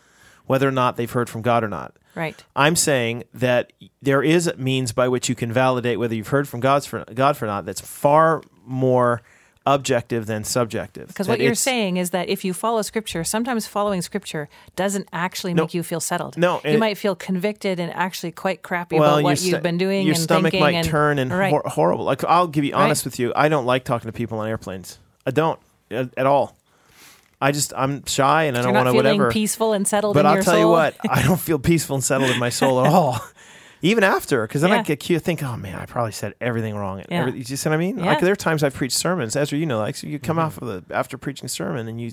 [0.46, 1.94] whether or not they've heard from God or not.
[2.14, 2.42] Right.
[2.57, 6.48] I'm saying that there is a means by which you can validate whether you've heard
[6.48, 7.64] from God's for, God for not.
[7.64, 9.22] That's far more
[9.66, 11.09] objective than subjective.
[11.09, 15.52] Because what you're saying is that if you follow scripture, sometimes following scripture doesn't actually
[15.52, 15.64] No.
[15.64, 16.38] make you feel settled.
[16.38, 19.76] No, you might feel convicted and actually quite crappy well, about what your you've been
[19.78, 21.50] doing your and stomach might and, turn and right.
[21.50, 22.04] hor- horrible.
[22.04, 23.12] Like I'll give you honest Right.
[23.12, 24.98] with you, I don't like talking to people on airplanes.
[25.26, 26.57] I don't at all.
[27.40, 29.31] I just I'm shy and I don't not want to whatever.
[29.31, 30.24] peaceful and settled in the world.
[30.24, 30.61] but in I'll your tell soul.
[30.62, 33.20] you what, I don't feel peaceful and settled in my soul at all.
[33.81, 36.98] Even after, because then I get cute, think, oh man, I probably said everything wrong.
[37.09, 37.20] Yeah.
[37.27, 37.98] Every- you see what I mean?
[37.98, 38.07] Yeah.
[38.07, 40.46] Like there are times I've preached sermons, Ezra, you know, like so you come Mm-hmm.
[40.46, 42.11] off of the after preaching a sermon and you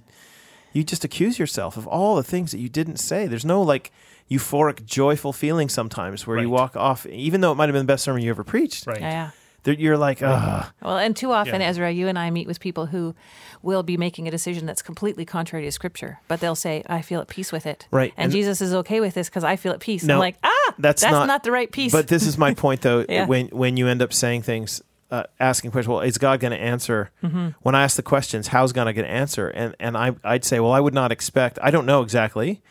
[0.74, 3.26] you just accuse yourself of all the things that you didn't say.
[3.26, 3.92] There's no like
[4.30, 7.92] euphoric, joyful feeling sometimes where you walk off, even though it might have been the
[7.94, 8.86] best sermon you ever preached.
[8.86, 9.00] Right.
[9.02, 9.24] Yeah, yeah.
[9.24, 9.34] There-
[9.66, 10.66] You're like, ugh.
[10.82, 11.68] Well, and too often, Yeah.
[11.70, 13.16] Ezra, you and I meet with people who
[13.62, 17.20] will be making a decision that's completely contrary to Scripture, but they'll say, "I feel
[17.22, 18.14] at peace with it," Right.
[18.18, 20.04] And, And- Jesus is okay with this because I feel at peace.
[20.04, 21.92] No, I'm like, ah, that's that's, not- the right peace.
[21.92, 23.06] But this is my point, though.
[23.10, 23.26] Yeah.
[23.26, 26.60] When when you end up saying things, uh, asking questions, well, is God going to
[26.60, 27.12] answer?
[27.24, 27.50] Mm-hmm.
[27.62, 29.48] When I ask the questions, how's God going to answer?
[29.48, 31.58] And and I I'd say, well, I would not expect.
[31.62, 32.62] I don't know exactly.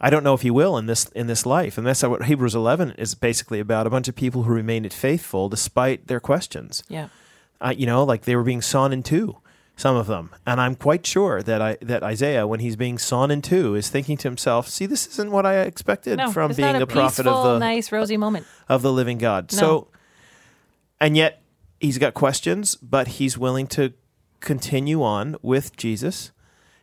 [0.00, 2.54] I don't know if He will in this in this life, and that's what Hebrews
[2.54, 3.86] 11 is basically about.
[3.86, 6.82] A bunch of people who remained faithful despite their questions.
[6.88, 7.08] yeah,
[7.60, 9.38] uh, you know, like they were being sawn in two,
[9.76, 10.30] some of them.
[10.46, 13.88] And I'm quite sure that I that Isaiah, when he's being sawn in two, is
[13.88, 17.26] thinking to himself, "See, this isn't what I expected no, from being a, a prophet
[17.26, 18.46] of the nice, rosy moment.
[18.68, 19.58] of the living God." No.
[19.58, 19.88] So,
[21.00, 21.40] and yet
[21.80, 23.94] he's got questions, but he's willing to
[24.40, 26.32] continue on with Jesus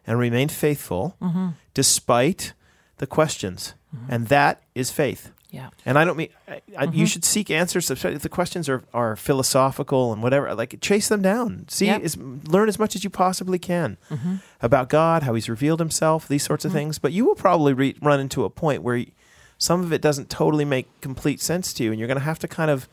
[0.08, 1.50] and remain faithful Mm-hmm.
[1.76, 2.54] despite
[2.98, 3.74] the questions,
[4.10, 5.32] and that is faith.
[5.52, 6.96] Yeah, And I don't mean I, I, Mm-hmm.
[6.98, 7.92] you should seek answers.
[7.92, 11.66] If the questions are, are philosophical and whatever, like chase them down.
[11.70, 12.02] See, Yep.
[12.02, 14.38] as, learn as much as you possibly can Mm-hmm.
[14.64, 16.98] about God, how He's revealed Himself, these sorts of things.
[16.98, 19.12] But you will probably re- run into a point where you,
[19.60, 22.40] some of it doesn't totally make complete sense to you, and you're going to have
[22.40, 22.90] to kind of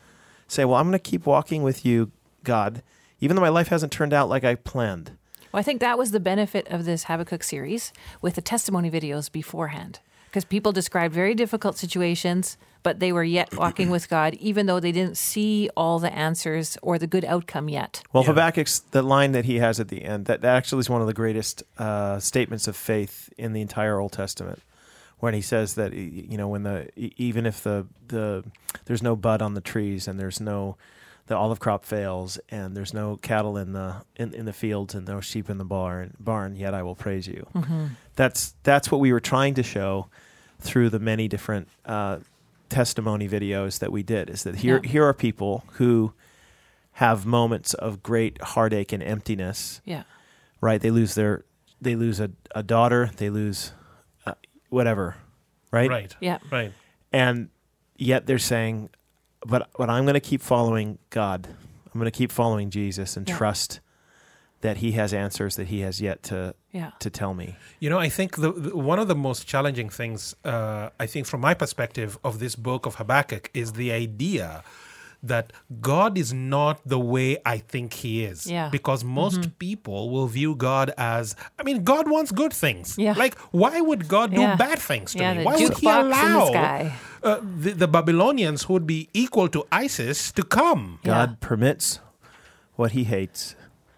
[0.47, 2.11] say, "Well, I'm going to keep walking with you,
[2.43, 2.83] God,
[3.19, 5.17] even though my life hasn't turned out like I planned."
[5.51, 9.31] Well, I think that was the benefit of this Habakkuk series with the testimony videos
[9.31, 9.99] beforehand.
[10.29, 14.79] Because people described very difficult situations, but they were yet walking with God, even though
[14.79, 18.01] they didn't see all the answers or the good outcome yet.
[18.13, 18.29] Well, Yeah.
[18.29, 21.07] Habakkuk's the line that he has at the end that, that actually is one of
[21.07, 24.61] the greatest uh, statements of faith in the entire Old Testament,
[25.19, 28.43] when he says that you know when the e- even if the the
[28.85, 30.77] there's no bud on the trees and there's no
[31.31, 35.07] the olive crop fails and there's no cattle in the in, in the fields and
[35.07, 37.47] no sheep in the barn barn yet I will praise you.
[38.17, 40.07] That's that's what we were trying to show
[40.59, 42.17] through the many different uh,
[42.67, 44.89] testimony videos that we did is that here Yeah.
[44.91, 46.13] here are people who
[46.93, 50.03] have moments of great heartache and emptiness Yeah.
[50.59, 51.45] right they lose their
[51.79, 53.71] they lose a, a daughter they lose
[54.25, 54.33] uh,
[54.69, 55.15] whatever
[55.71, 55.89] right?
[55.89, 56.15] Right.
[56.19, 56.39] Yeah.
[56.51, 56.73] Right.
[57.13, 57.49] and
[57.95, 58.89] yet they're saying
[59.45, 61.47] but but i'm going to keep following god
[61.93, 63.37] i'm going to keep following jesus and Yeah.
[63.37, 63.79] trust
[64.61, 66.91] that he has answers that he has yet to Yeah.
[66.99, 70.35] to tell me You know, I think the, the one of the most challenging things,
[70.45, 74.63] uh, I think, from my perspective of this book of Habakkuk, is the idea
[75.23, 78.47] that God is not the way I think He is.
[78.49, 78.69] Yeah.
[78.69, 82.97] Because most people will view God as, I mean, God wants good things.
[82.97, 83.13] Yeah.
[83.17, 84.55] Like, why would God do Yeah.
[84.55, 85.39] bad things to Yeah, me?
[85.39, 86.93] the Why would He jukebox in the allow sky.
[87.23, 90.99] Uh, the, the Babylonians who would be equal to ISIS to come?
[91.03, 91.11] Yeah.
[91.11, 91.99] god permits
[92.75, 93.55] what he hates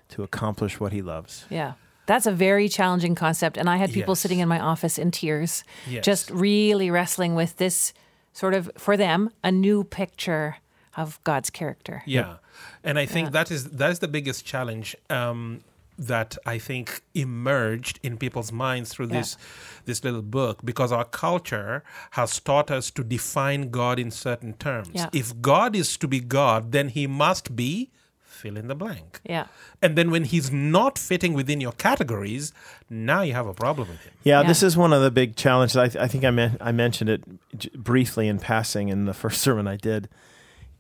[0.10, 1.46] to accomplish what he loves.
[1.50, 1.74] Yeah.
[2.06, 3.56] That's a very challenging concept.
[3.58, 4.20] And I had people Yes.
[4.20, 6.04] sitting in my office in tears, Yes.
[6.04, 7.94] just really wrestling with this
[8.34, 10.58] sort of, for them, a new picture
[10.98, 12.04] of God's character.
[12.06, 12.36] Yeah,
[12.84, 13.32] and I think Yeah.
[13.32, 15.62] that is that is the biggest challenge um,
[16.00, 19.20] that I think emerged in people's minds through Yeah.
[19.20, 19.38] this
[19.86, 24.90] this little book because our culture has taught us to define God in certain terms.
[24.94, 25.10] Yeah.
[25.14, 27.90] If God is to be God, then He must be
[28.22, 29.20] fill in the blank.
[29.24, 29.46] Yeah.
[29.82, 32.52] And then when He's not fitting within your categories,
[32.90, 34.14] now you have a problem with Him.
[34.24, 34.48] Yeah, Yeah.
[34.48, 35.78] this is one of the big challenges.
[35.78, 37.24] I, I think I, men- I mentioned it
[37.58, 40.10] j- briefly in passing in the first sermon I did.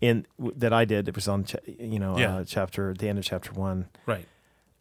[0.03, 0.25] In
[0.57, 2.35] that I did, it was on cha- you know Yeah.
[2.37, 3.87] uh, chapter the end of chapter one.
[4.05, 4.27] Right.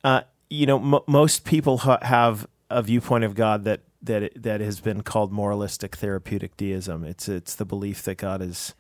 [0.03, 4.43] Uh, you know, mo most people ha- have a viewpoint of God that that it,
[4.43, 7.05] that has been called moralistic therapeutic deism.
[7.05, 8.75] It's it's the belief that God is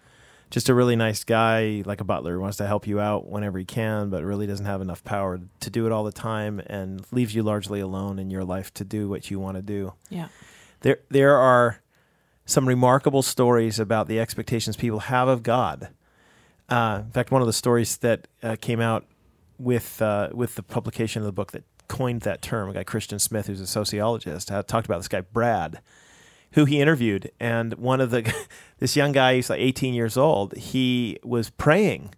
[0.51, 3.59] just a really nice guy, like a butler, who wants to help you out whenever
[3.59, 7.07] he can, but really doesn't have enough power to do it all the time, and
[7.13, 9.93] leaves you largely alone in your life to do what you want to do.
[10.11, 10.29] Yeah.
[10.81, 11.81] There there are
[12.45, 15.91] some remarkable stories about the expectations people have of God.
[16.73, 19.05] Uh, in fact, one of the stories that uh, came out
[19.59, 23.19] with uh, with the publication of the book that coined that term, a guy Christian
[23.19, 25.81] Smith, who's a sociologist, uh, talked about this guy Brad,
[26.53, 28.35] who he interviewed, and one of the
[28.79, 30.57] this young guy, he's like 18 years old.
[30.57, 32.15] He was praying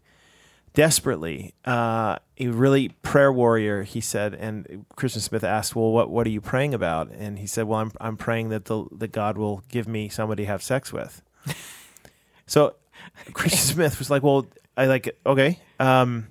[0.72, 1.52] desperately.
[1.64, 4.34] Uh, a really prayer warrior, he said.
[4.34, 7.80] And Christian Smith asked, "Well, what what are you praying about?" And he said, "Well,
[7.80, 11.22] I'm I'm praying that the that God will give me somebody to have sex with."
[12.46, 12.76] so
[13.32, 14.46] Christian Smith was like, "Well,
[14.76, 15.58] I like okay.
[15.78, 16.28] Um,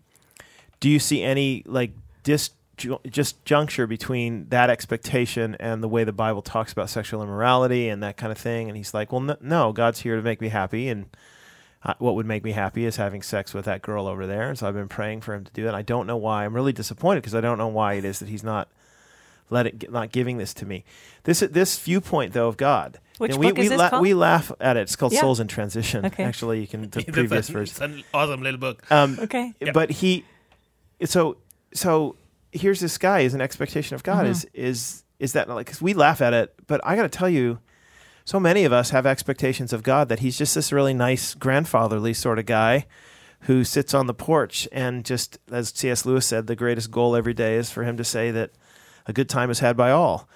[0.79, 1.91] do you see any like
[2.23, 2.51] dis
[3.09, 8.03] just juncture between that expectation and the way the Bible talks about sexual immorality and
[8.03, 10.49] that kind of thing?" And he's like, "Well, no, no God's here to make me
[10.49, 11.05] happy, and
[11.85, 14.49] uh, what would make me happy is having sex with that girl over there.
[14.49, 15.73] And so I've been praying for him to do it.
[15.73, 16.45] I don't know why.
[16.45, 18.69] I'm really disappointed because I don't know why it is that he's not
[19.49, 20.85] let it not giving this to me.
[21.23, 22.99] This this viewpoint though of God.
[23.19, 24.01] Which you know, we, book is we, this la- called?
[24.01, 24.81] we laugh at it.
[24.81, 25.21] It's called Yeah.
[25.21, 26.05] Souls in Transition.
[26.05, 26.23] Okay.
[26.23, 27.71] Actually, you can the previous a- version.
[27.71, 28.83] It's an awesome little book.
[28.91, 29.53] Um, Okay.
[29.59, 29.71] Yeah.
[29.71, 30.25] But he,
[31.05, 31.37] so
[31.73, 32.15] so
[32.51, 33.19] here's this guy.
[33.21, 34.31] Is an expectation of God Mm-hmm.
[34.31, 37.29] is is is that like 'cause we laugh at it, but I got to tell
[37.29, 37.59] you,
[38.25, 42.13] so many of us have expectations of God that He's just this really nice grandfatherly
[42.13, 42.85] sort of guy
[43.41, 46.05] who sits on the porch and just, as C.S.
[46.05, 48.51] Lewis said, the greatest goal every day is for him to say that
[49.05, 50.29] a good time is had by all,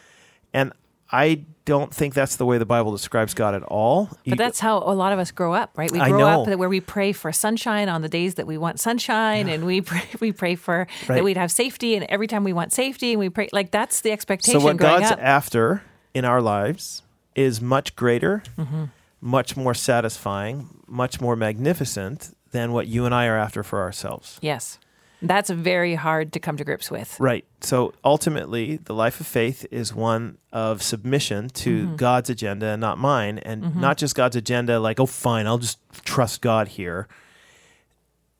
[0.53, 0.73] and
[1.11, 4.09] I don't think that's the way the Bible describes God at all.
[4.23, 5.91] You- But that's how a lot of us grow up, right?
[5.91, 9.47] We grow up where we pray for sunshine on the days that we want sunshine,
[9.49, 11.15] and we pray, we pray for Right.
[11.17, 14.01] that we'd have safety, and every time we want safety, and we pray like that's
[14.01, 14.59] the expectation.
[14.59, 15.19] So what God's up.
[15.21, 15.81] after
[16.13, 17.03] in our lives
[17.35, 18.85] is much greater, Mm-hmm.
[19.21, 24.39] much more satisfying, much more magnificent than what you and I are after for ourselves.
[24.41, 24.79] yes,
[25.21, 27.19] that's very hard to come to grips with.
[27.19, 27.43] Right.
[27.61, 31.95] So ultimately, the life of faith is one of submission to Mm-hmm.
[31.95, 35.79] God's agenda and not mine, and not just God's agenda like, oh, fine, I'll just
[36.05, 37.07] trust God here.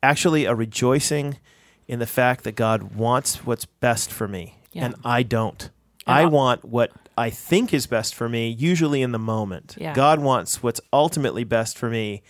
[0.04, 1.38] Actually, a rejoicing
[1.88, 4.86] in the fact that God wants what's best for me, Yeah.
[4.86, 5.70] and I don't.
[6.06, 9.76] And I I'll- want what I think is best for me, usually in the moment.
[9.80, 9.94] Yeah.
[9.94, 12.22] God wants what's ultimately best for me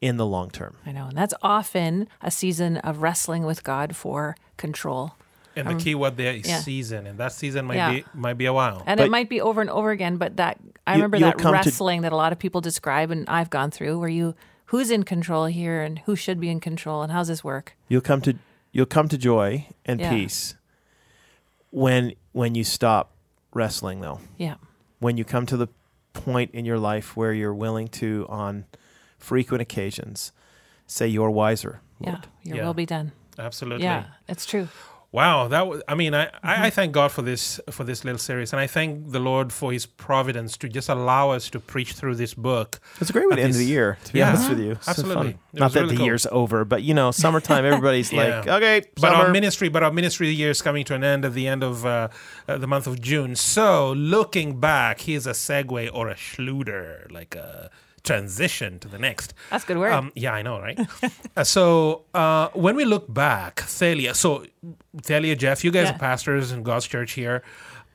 [0.00, 0.76] in the long term.
[0.84, 5.14] I know, and that's often a season of wrestling with God for control.
[5.54, 6.58] And the key word there is Um, yeah.
[6.60, 7.90] season, and that season might Yeah.
[7.92, 8.82] be might be a while.
[8.86, 11.38] And But- it might be over and over again, but that I You- remember that
[11.38, 14.34] come to- wrestling that a lot of people describe, and I've gone through, where you
[14.66, 17.74] who's in control here and who should be in control, and how's this work?
[17.88, 18.34] You'll come to
[18.72, 20.10] you'll come to joy and Yeah.
[20.10, 20.56] peace
[21.70, 23.12] when when you stop
[23.54, 24.20] wrestling though.
[24.36, 24.56] Yeah,
[24.98, 25.68] When you come to the
[26.12, 28.64] point in your life where you're willing to on
[29.26, 30.32] frequent occasions
[30.86, 31.80] say you're wiser.
[32.00, 32.26] yeah, Lord.
[32.44, 32.66] your Yeah.
[32.66, 33.12] will be done.
[33.38, 33.84] Absolutely.
[33.84, 34.68] Yeah, it's true.
[35.12, 35.80] Wow, that was.
[35.88, 36.46] I mean, I, Mm-hmm.
[36.62, 39.52] I, I thank God for this for this little series, and I thank the Lord
[39.52, 42.80] for His providence to just allow us to preach through this book.
[43.00, 44.28] It's a great way At to end the year, to be Yeah.
[44.30, 44.72] honest with you.
[44.72, 45.38] It's so Absolutely.
[45.54, 46.06] Not that really the cool.
[46.06, 48.20] year's over, but you know, summertime, everybody's Yeah.
[48.24, 51.32] like, okay, But our ministry, but our ministry year is coming to an end at
[51.32, 52.08] the end of uh,
[52.48, 53.36] uh, the month of June.
[53.36, 57.70] So, looking back, here's a segue or a schluter, like a
[58.06, 59.34] transition to the next.
[59.50, 59.92] That's good word.
[59.92, 60.78] Um, yeah, I know, right?
[61.36, 64.44] uh, so uh, when we look back, Thalia, so
[65.02, 65.94] Thalia, Jeff, you guys Yeah.
[65.96, 67.42] are pastors in God's church here,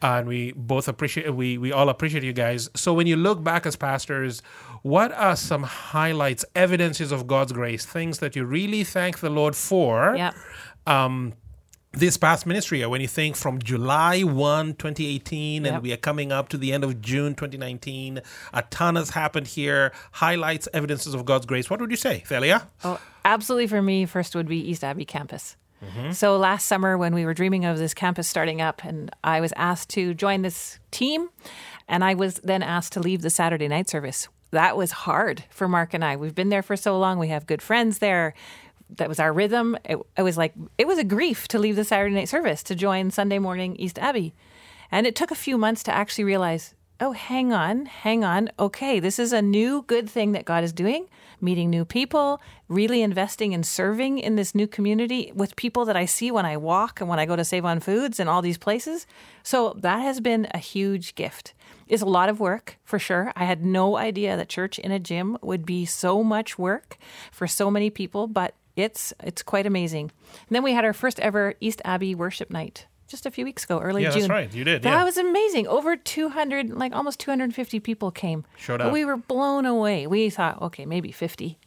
[0.02, 2.69] and we both appreciate we we all appreciate you guys.
[2.76, 4.41] So when you look back as pastors,
[4.84, 9.56] what are some highlights, evidences of God's grace, things that you really thank the Lord
[9.56, 10.15] for?
[10.17, 10.32] yeah,
[10.88, 11.34] um,
[11.94, 16.32] this past ministry year, when you think from July 1, 2018, and we are coming
[16.32, 18.22] up to the end of June 2019,
[18.54, 21.70] a ton has happened here, highlights, evidences of God's grace.
[21.70, 22.68] What would you say, Thalia?
[22.86, 23.68] oh, absolutely.
[23.68, 25.58] For me, first would be East Abbey campus.
[25.84, 26.12] Mm-hmm.
[26.12, 29.52] So last summer, when we were dreaming of this campus starting up, and I was
[29.58, 31.30] asked to join this team,
[31.90, 34.30] and I was then asked to leave the Saturday night service.
[34.52, 36.16] That was hard for Mark and I.
[36.16, 37.20] We've been there for so long.
[37.20, 38.34] We have good friends there.
[38.98, 39.78] That was our rhythm.
[39.86, 42.76] It, it was like it was a grief to leave the Saturday night service to
[42.76, 44.34] join Sunday morning East Abbey,
[44.92, 48.48] and it took a few months to actually realize oh, hang on, hang on.
[48.60, 51.08] Okay, this is a new good thing that God is doing,
[51.42, 56.06] meeting new people, really investing in serving in this new community with people that I
[56.06, 58.60] see when I walk and when I go to Save on Foods and all these
[58.60, 59.08] places.
[59.42, 61.56] So that has been a huge gift.
[61.88, 63.34] It's a lot of work for sure.
[63.36, 66.98] I had no idea that church in a gym would be so much work
[67.32, 70.12] for so many people, but it's it's quite amazing.
[70.48, 73.66] And then we had our first ever East Abbey worship night just a few weeks
[73.66, 74.22] ago, early Yeah, June.
[74.22, 74.54] that's right.
[74.54, 75.04] You did, That yeah.
[75.04, 75.68] was amazing.
[75.68, 78.46] Over 200, like almost 250 people came.
[78.58, 78.94] Showed up.
[78.94, 80.08] We were blown away.
[80.08, 81.60] We thought, okay, maybe 50.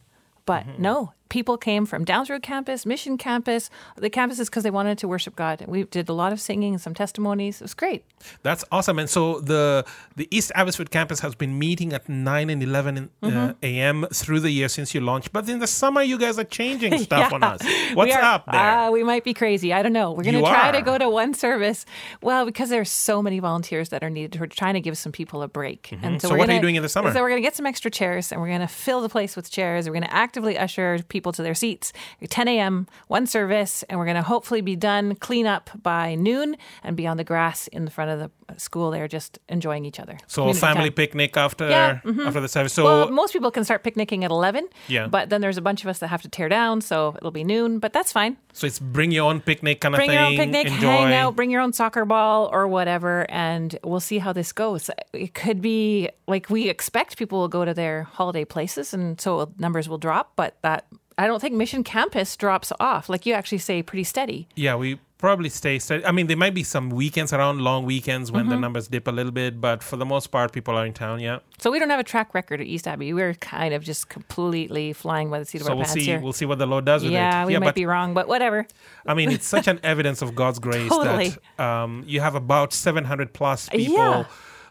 [0.47, 0.81] But Mm-hmm.
[0.81, 3.63] no, people came from Downs Road campus, Mission campus,
[4.05, 5.55] the campuses because they wanted to worship God.
[5.67, 7.55] We did a lot of singing and some testimonies.
[7.61, 8.01] It was great.
[8.47, 8.97] That's awesome.
[9.01, 9.21] And so
[9.51, 9.83] the
[10.15, 13.37] the East Abbotsford campus has been meeting at 9 and 11 in, Mm-hmm.
[13.37, 13.97] uh, a.m.
[14.21, 15.29] through the year since you launched.
[15.33, 17.59] But in the summer, you guys are changing stuff on us.
[17.93, 18.69] What's are- up there?
[18.79, 19.69] Uh, we might be crazy.
[19.77, 20.09] I don't know.
[20.15, 21.85] We're going to try to go to one service.
[22.21, 24.39] Well, because there's so many volunteers that are needed.
[24.39, 25.81] We're trying to give some people a break.
[25.91, 26.17] And Mm-hmm.
[26.19, 27.11] So we're what are you doing in the summer?
[27.13, 29.35] So we're going to get some extra chairs and we're going to fill the place
[29.35, 29.81] with chairs.
[29.87, 31.93] We're going to actively usher people to their seats.
[32.27, 36.57] 10 a.m., one service, and we're going to hopefully be done, clean up by noon,
[36.83, 39.99] and be on the grass in the front of the school there, just enjoying each
[39.99, 40.17] other.
[40.27, 40.93] so a family time.
[40.93, 42.21] picnic after Yeah, mm-hmm.
[42.21, 42.73] after the service.
[42.73, 44.67] So Well, most people can start picnicking at 11.
[44.87, 45.07] Yeah.
[45.07, 47.43] But then there's a bunch of us that have to tear down, so it'll be
[47.43, 48.37] noon, but that's fine.
[48.53, 50.09] so it's bring your own picnic kind of thing.
[50.09, 50.87] Bring your own picnic, enjoy.
[50.87, 54.89] hang out, bring your own soccer ball or whatever, and we'll see how this goes.
[55.13, 59.51] It could be like we expect people will go to their holiday places, and so
[59.57, 60.85] numbers will drop, but that.
[61.17, 63.07] I don't think Mission Campus drops off.
[63.09, 64.47] Like you actually say, pretty steady.
[64.55, 66.05] Yeah, we probably stay steady.
[66.05, 68.49] I mean, there might be some weekends around long weekends when Mm-hmm.
[68.51, 71.21] the numbers dip a little bit, but for the most part, people are in town.
[71.21, 71.39] Yeah.
[71.57, 73.13] So we don't have a track record at East Abbey.
[73.13, 76.05] We're kind of just completely flying by the seat of So our we'll pants see.
[76.05, 76.19] here.
[76.19, 77.15] We'll see what the Lord does with it.
[77.15, 78.67] yeah, we might be wrong, but whatever.
[79.05, 81.33] I mean, it's such an evidence of God's grace Totally.
[81.57, 84.25] that um, you have about 700 plus people Yeah.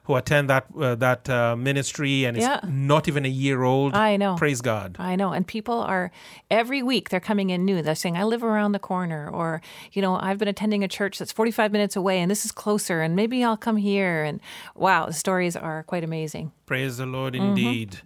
[0.05, 2.61] Who attend that uh, that uh, ministry, and it's Yeah.
[2.69, 3.95] not even a year old.
[3.95, 4.37] I know.
[4.37, 4.97] Praise God.
[4.99, 5.33] I know.
[5.33, 6.11] And people are,
[6.51, 7.81] every week, they're coming in new.
[7.83, 9.29] They're saying, I live around the corner.
[9.29, 9.61] Or,
[9.93, 13.01] you know, I've been attending a church that's 45 minutes away and this is closer
[13.01, 14.23] and maybe I'll come here.
[14.25, 14.41] And
[14.75, 16.53] wow, the stories are quite amazing.
[16.67, 17.45] Praise the Lord Mm-hmm.
[17.47, 17.99] indeed.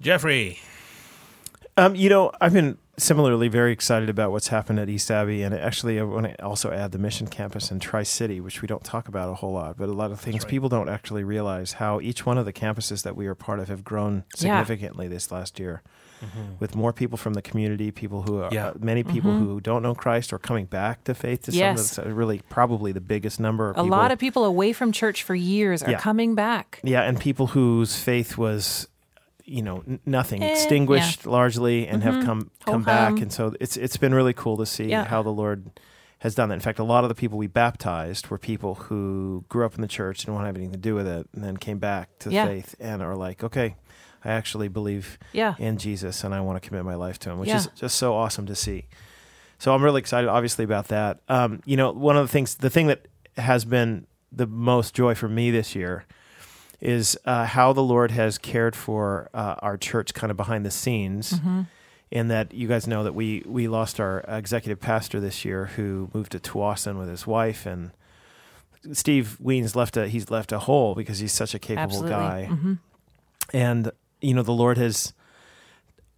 [0.00, 0.58] Jeffrey,
[1.78, 5.54] Um, you know, I've been similarly very excited about what's happened at East Abbey, and
[5.54, 8.82] actually, I want to also add the Mission Campus in Tri City, which we don't
[8.84, 10.50] talk about a whole lot, but a lot of things right.
[10.50, 13.68] people don't actually realize how each one of the campuses that we are part of
[13.68, 14.60] have grown Yeah.
[14.62, 15.82] significantly this last year.
[16.58, 18.68] With more people from the community, people who are Yeah.
[18.68, 21.42] uh, many people who don't know Christ or coming back to faith.
[21.42, 21.58] To Mm-hmm.
[21.60, 21.90] Yes.
[21.92, 23.68] some of the, really probably the biggest number.
[23.68, 23.98] Of A people.
[23.98, 25.98] lot of people away from church for years are Yeah.
[25.98, 26.80] coming back.
[26.82, 28.88] Yeah, and people whose faith was,
[29.46, 33.22] you know, n- nothing, Eh, extinguished largely, and have come come back, Ho-hum.
[33.22, 35.04] and so it's it's been really cool to see Yeah.
[35.04, 35.70] how the Lord
[36.20, 36.54] has done that.
[36.56, 39.82] In fact, a lot of the people we baptized were people who grew up in
[39.82, 42.30] the church and didn't have anything to do with it, and then came back to
[42.30, 42.46] Yeah.
[42.46, 43.76] faith and are like, okay,
[44.24, 45.54] I actually believe Yeah.
[45.58, 47.58] in Jesus, and I want to commit my life to Him, which Yeah.
[47.58, 48.86] is just so awesome to see.
[49.58, 51.20] So I'm really excited, obviously, about that.
[51.28, 53.06] Um, you know, one of the things, the thing that
[53.36, 56.04] has been the most joy for me this year
[56.80, 60.70] is uh, how the Lord has cared for uh, our church, kind of behind the
[60.70, 61.34] scenes.
[61.34, 61.62] Mm-hmm.
[62.08, 66.08] In that you guys know that we we lost our executive pastor this year, who
[66.14, 67.90] moved to Tsawwassen with his wife, and
[68.92, 72.10] Steve Weens left a he's left a hole because he's such a capable Absolutely.
[72.10, 72.74] guy hmm
[73.52, 75.12] and you know the lord has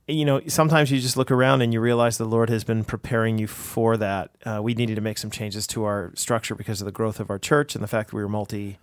[0.06, 3.38] you know sometimes you just look around and you realize the lord has been preparing
[3.38, 6.86] you for that uh, we needed to make some changes to our structure because of
[6.86, 8.78] the growth of our church and the fact that we were multi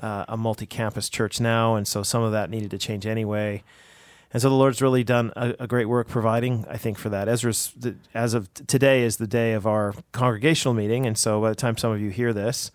[0.00, 3.62] uh, a multi-campus church now and so some of that needed to change anyway.
[4.32, 7.28] And so the lord's really done a, a great work providing i think for that.
[7.28, 11.48] Ezra's the, as of today is the day of our congregational meeting and so by
[11.50, 12.70] the time some of you hear this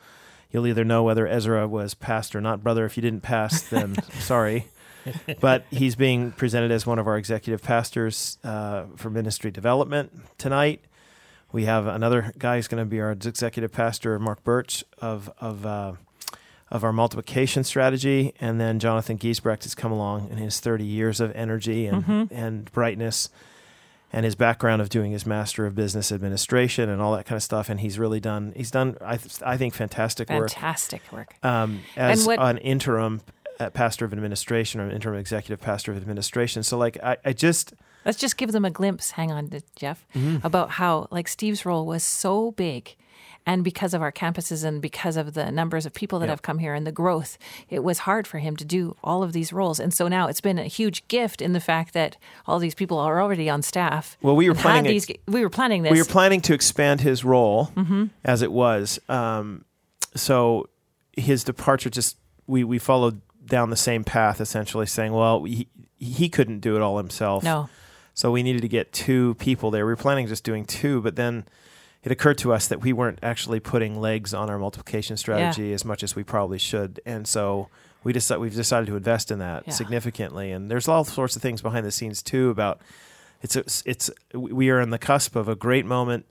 [0.51, 2.63] you'll either know whether ezra was passed or not.
[2.63, 4.67] Brother if you didn't pass then sorry.
[5.39, 10.81] But he's being presented as one of our executive pastors uh, for ministry development tonight.
[11.51, 15.65] We have another guy who's going to be our executive pastor, Mark Birch of of
[15.65, 15.93] uh,
[16.73, 21.21] of our multiplication strategy, and then Jonathan Giesbrecht has come along in his 30 years
[21.21, 23.29] of energy and and brightness.
[24.15, 27.41] And his background of doing his master of business administration and all that kind of
[27.41, 28.53] stuff, and he's really done.
[28.55, 31.33] He's done, I, th- I think, fantastic work Fantastic work.
[31.41, 33.21] um, as what- an interim
[33.73, 36.63] pastor of administration or interim executive pastor of administration.
[36.63, 37.73] So like I, I just
[38.05, 40.45] Let's just give them a glimpse, hang on, to Jeff, Mm-hmm.
[40.45, 42.95] about how like Steve's role was so big.
[43.45, 46.59] And because of our campuses and because of the numbers of people that have come
[46.59, 47.37] here and the growth,
[47.69, 49.81] it was hard for him to do all of these roles.
[49.81, 52.15] And so now it's been a huge gift in the fact that
[52.47, 54.15] all these people are already on staff.
[54.21, 55.07] Well, we were planning these.
[55.27, 55.91] We were planning this.
[55.91, 58.05] we were planning to expand his role Mm-hmm.
[58.23, 58.97] as it was.
[59.09, 59.65] Um,
[60.15, 60.69] so
[61.17, 62.15] his departure just
[62.47, 65.67] we we followed down the same path essentially, saying, well, he
[65.97, 67.43] he couldn't do it all himself.
[67.43, 67.69] no,
[68.13, 69.85] So we needed to get two people there.
[69.85, 71.45] We were planning just doing two, but then
[72.03, 75.85] it occurred to us that we weren't actually putting legs on our multiplication strategy as
[75.85, 77.69] much as we probably should, and so
[78.03, 79.73] we decided we've decided to invest in that Yeah.
[79.73, 80.51] significantly.
[80.51, 82.81] And there's all sorts of things behind the scenes too about
[83.41, 86.25] it's a, it's we are on the cusp of a great moment.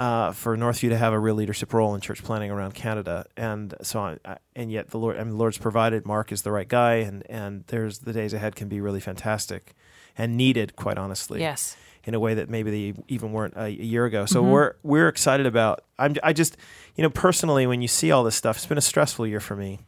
[0.00, 3.74] Uh, for Northview to have a real leadership role in church planning around Canada, and
[3.82, 6.06] so I, I, and yet the Lord, I mean, the Lord's provided.
[6.06, 9.74] Mark is the right guy, and and there's the days ahead can be really fantastic,
[10.16, 13.68] and needed, quite honestly yes, in a way that maybe they even weren't a, a
[13.68, 14.24] year ago.
[14.24, 14.50] So Mm-hmm.
[14.52, 15.84] we're we're excited about.
[15.98, 16.56] I'm I just
[16.96, 19.54] you know personally when you see all this stuff, it's been a stressful year for
[19.54, 19.80] me.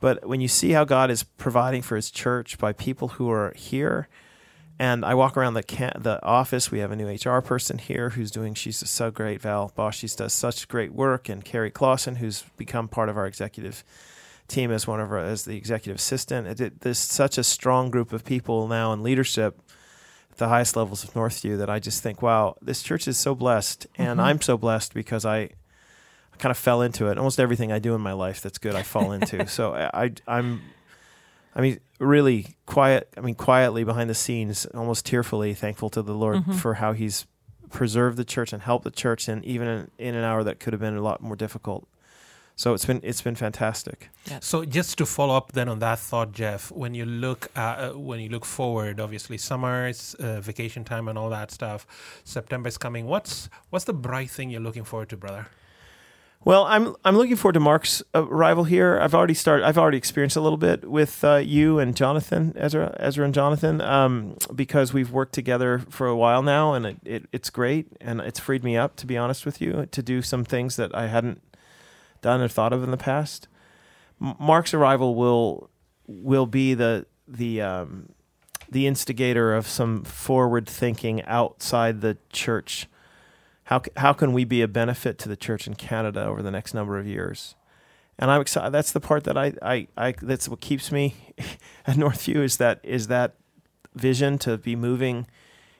[0.00, 3.52] But when you see how God is providing for His church by people who are
[3.54, 4.08] here,
[4.82, 8.10] and I walk around the ca- the office, we have a new HR person here
[8.10, 8.52] who's doing.
[8.52, 9.98] She's so great, Val Bosch.
[9.98, 13.84] She does such great work, and Carrie Clausen, who's become part of our executive
[14.48, 16.48] team as one of our as the executive assistant.
[16.48, 19.56] It, it, there's such a strong group of people now in leadership
[20.32, 23.36] at the highest levels of Northview that I just think, wow, this church is so
[23.36, 24.26] blessed, and mm-hmm.
[24.26, 27.18] I'm so blessed because I, I kind of fell into it.
[27.18, 29.46] Almost everything I do in my life that's good, I fall into.
[29.58, 30.60] so I, I, I'm,
[31.54, 33.08] I mean, really quiet.
[33.16, 37.26] I mean, quietly behind the scenes, almost tearfully thankful to the Lord for how He's
[37.70, 40.72] preserved the church and helped the church, and even in, in an hour that could
[40.72, 41.88] have been a lot more difficult.
[42.54, 44.10] So it's been it's been fantastic.
[44.40, 47.98] So just to follow up then on that thought, Jeff, when you look at, uh,
[47.98, 51.86] when you look forward, obviously summer is uh, vacation time and all that stuff.
[52.24, 53.06] September is coming.
[53.06, 55.48] What's what's the bright thing you're looking forward to, brother?
[56.44, 58.98] Well, I'm I'm looking forward to Mark's arrival here.
[59.00, 59.64] I've already started.
[59.64, 63.80] I've already experienced a little bit with uh, you and Jonathan, Ezra, Ezra and Jonathan,
[63.80, 68.20] um, because we've worked together for a while now, and it, it, it's great, and
[68.20, 71.06] it's freed me up, to be honest with you, to do some things that I
[71.06, 71.40] hadn't
[72.22, 73.46] done or thought of in the past.
[74.20, 75.70] M- Mark's arrival will
[76.08, 78.08] will be the the um,
[78.68, 82.88] the instigator of some forward thinking outside the church
[83.72, 86.74] how how can we be a benefit to the church in Canada over the next
[86.74, 87.54] number of years?
[88.18, 88.70] And I'm excited.
[88.72, 91.14] That's the part that I, I, I that's what keeps me
[91.86, 93.34] at Northview is that is that
[93.94, 95.26] vision to be moving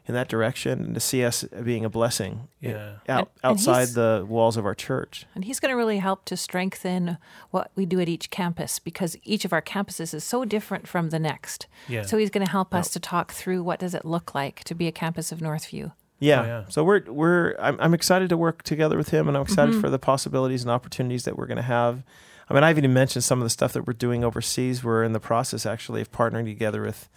[0.07, 2.95] in that direction and to see us being a blessing Yeah.
[3.09, 5.27] out, And- and outside he's- the walls of our church.
[5.35, 7.19] And he's going to really help to strengthen
[7.53, 11.11] what we do at each campus because each of our campuses is so different from
[11.11, 11.69] the next.
[11.89, 12.03] Yeah.
[12.03, 14.75] So he's going to help us to talk through what does it look like to
[14.75, 15.93] be a campus of Northview.
[16.23, 16.41] Yeah.
[16.41, 16.65] Oh, yeah.
[16.69, 19.91] So we're we're I'm, I'm excited to work together with him, and I'm excited for
[19.91, 22.03] the possibilities and opportunities that we're going to have.
[22.49, 24.85] I mean, I've even mentioned some of the stuff that we're doing overseas.
[24.85, 27.09] We're in the process actually of partnering together with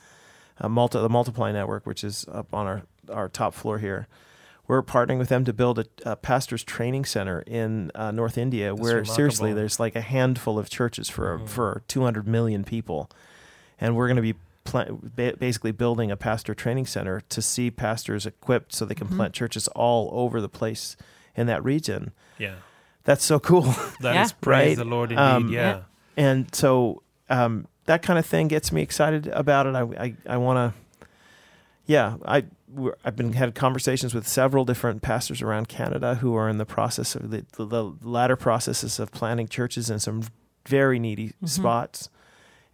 [0.60, 4.08] uh, Multi, the Multiply Network, which is up on our our top floor here.
[4.68, 8.74] We're partnering with them to build a, a pastor's training center in uh, North India,
[8.74, 13.12] where seriously, there's like a handful of churches for for 200 million people,
[13.80, 14.34] and we're going to be
[14.66, 19.08] pla- ba- basically building a pastor training center to see pastors equipped so they can
[19.08, 20.98] plant churches all over the place
[21.36, 22.12] in that region.
[22.38, 22.56] Yeah.
[23.06, 23.62] That's so cool.
[24.02, 24.38] That is Yeah.
[24.42, 24.78] praise Right.
[24.78, 25.22] the Lord indeed.
[25.24, 25.60] Um, yeah.
[25.78, 25.82] Yeah.
[26.18, 29.76] and so um, that kind of thing gets me excited about it.
[29.76, 31.06] I I, I want to,
[31.86, 32.18] yeah.
[32.26, 32.46] I
[33.06, 37.16] I've been had conversations with several different pastors around Canada who are in the process
[37.16, 40.24] of the, the, the latter processes of planting churches in some
[40.68, 42.10] very needy spots,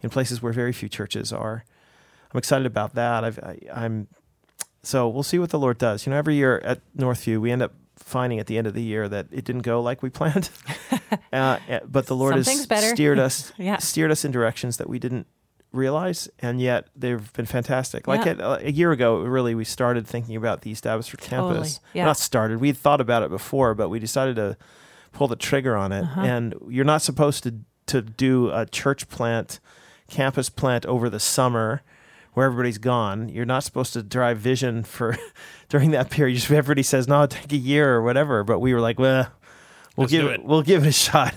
[0.00, 1.64] in places where very few churches are.
[2.32, 3.24] I'm excited about that.
[3.24, 4.08] I've, I, I'm
[4.82, 6.06] so we'll see what the Lord does.
[6.06, 8.82] You know, every year at Northview, we end up finding at the end of the
[8.82, 10.50] year that it didn't go like we planned.
[11.32, 12.88] uh, eh, but the Lord Something's has better.
[12.88, 13.76] steered us, Yeah.
[13.78, 15.26] steered us in directions that we didn't
[15.72, 18.06] realize, and yet they've been fantastic.
[18.08, 18.32] Like Yeah.
[18.32, 21.54] at, uh, a year ago, really, we started thinking about the East Abbotsford Totally.
[21.54, 21.80] campus.
[21.92, 22.04] Yeah.
[22.06, 22.60] Not started.
[22.60, 24.56] We had thought about it before, but we decided to
[25.12, 26.02] pull the trigger on it.
[26.02, 26.20] Uh-huh.
[26.22, 27.54] And you're not supposed to
[27.84, 29.58] to do a church plant,
[30.08, 31.82] campus plant over the summer
[32.32, 33.28] where everybody's gone.
[33.28, 35.16] You're not supposed to drive vision for
[35.68, 36.34] during that period.
[36.34, 38.44] Just everybody says no, take a year or whatever.
[38.44, 39.28] But we were like, well,
[39.96, 40.44] we'll Let's give it.
[40.44, 41.34] We'll give it a shot.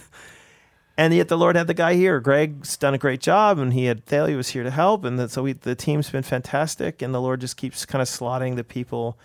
[0.98, 2.22] And yet the Lord had the guy here.
[2.22, 5.44] Greg's done a great job, and he had Thalia was here to help, and so
[5.44, 7.02] we, the team's been fantastic.
[7.02, 9.20] And the Lord just keeps kind of slotting the people,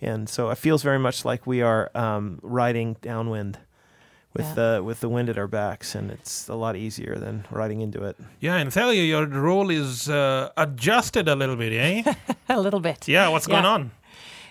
[0.00, 3.58] and so it feels very much like we are um, riding downwind
[4.34, 4.54] with Yeah.
[4.76, 8.04] the with the wind at our backs, and it's a lot easier than riding into
[8.04, 8.16] it.
[8.40, 12.14] Yeah, and Thalia, your role is uh, adjusted a little bit, eh?
[12.48, 13.08] a little bit.
[13.08, 13.90] yeah, what's going on?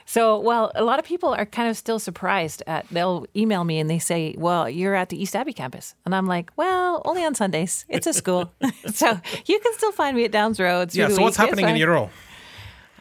[0.06, 3.78] So, well, a lot of people are kind of still surprised at they'll email me
[3.80, 7.24] and they say, "Well, you're at the East Abbey campus," and I'm like, "Well, only
[7.24, 7.86] on Sundays.
[7.88, 8.52] It's a school,
[8.92, 11.92] so you can still find me at Downs Road." Yeah, so what's happening in your
[11.92, 12.10] role?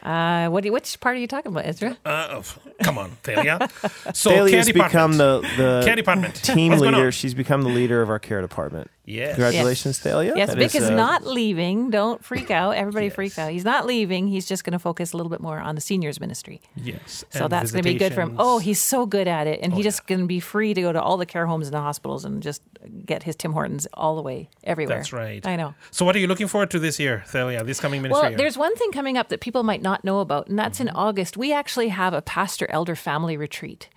[0.03, 0.61] Uh, what?
[0.61, 1.97] Do you, which part are you talking about, Ezra?
[2.05, 2.41] Uh,
[2.83, 3.67] come on, Thalia.
[4.13, 5.17] So, Thalia's care become department.
[5.57, 6.35] the the Care department.
[6.35, 7.05] team What's going leader.
[7.07, 7.11] on?
[7.11, 8.89] She's become the leader of our care department.
[9.09, 9.35] Yes.
[9.35, 10.33] Congratulations, Thalia.
[10.35, 11.89] Yes, That Vic is, uh, not leaving.
[11.89, 12.75] Don't freak out.
[12.75, 13.51] Everybody freaks out.
[13.51, 14.27] He's not leaving.
[14.27, 16.61] He's just going to focus a little bit more on the seniors ministry.
[16.75, 17.25] Yes.
[17.31, 18.35] So and that's going to be good for him.
[18.37, 20.93] Oh, he's so good at it, and he's just going to be free to go
[20.93, 22.61] to all the care homes and the hospitals and just
[23.05, 24.97] get his Tim Hortons all the way everywhere.
[24.97, 25.45] That's right.
[25.45, 25.73] I know.
[25.91, 28.37] So, what are you looking forward to this year, Thalia, this coming ministry Well, year?
[28.37, 31.35] there's one thing coming up that people might not know about, and that's in August.
[31.35, 33.89] We actually have a pastor elder family retreat.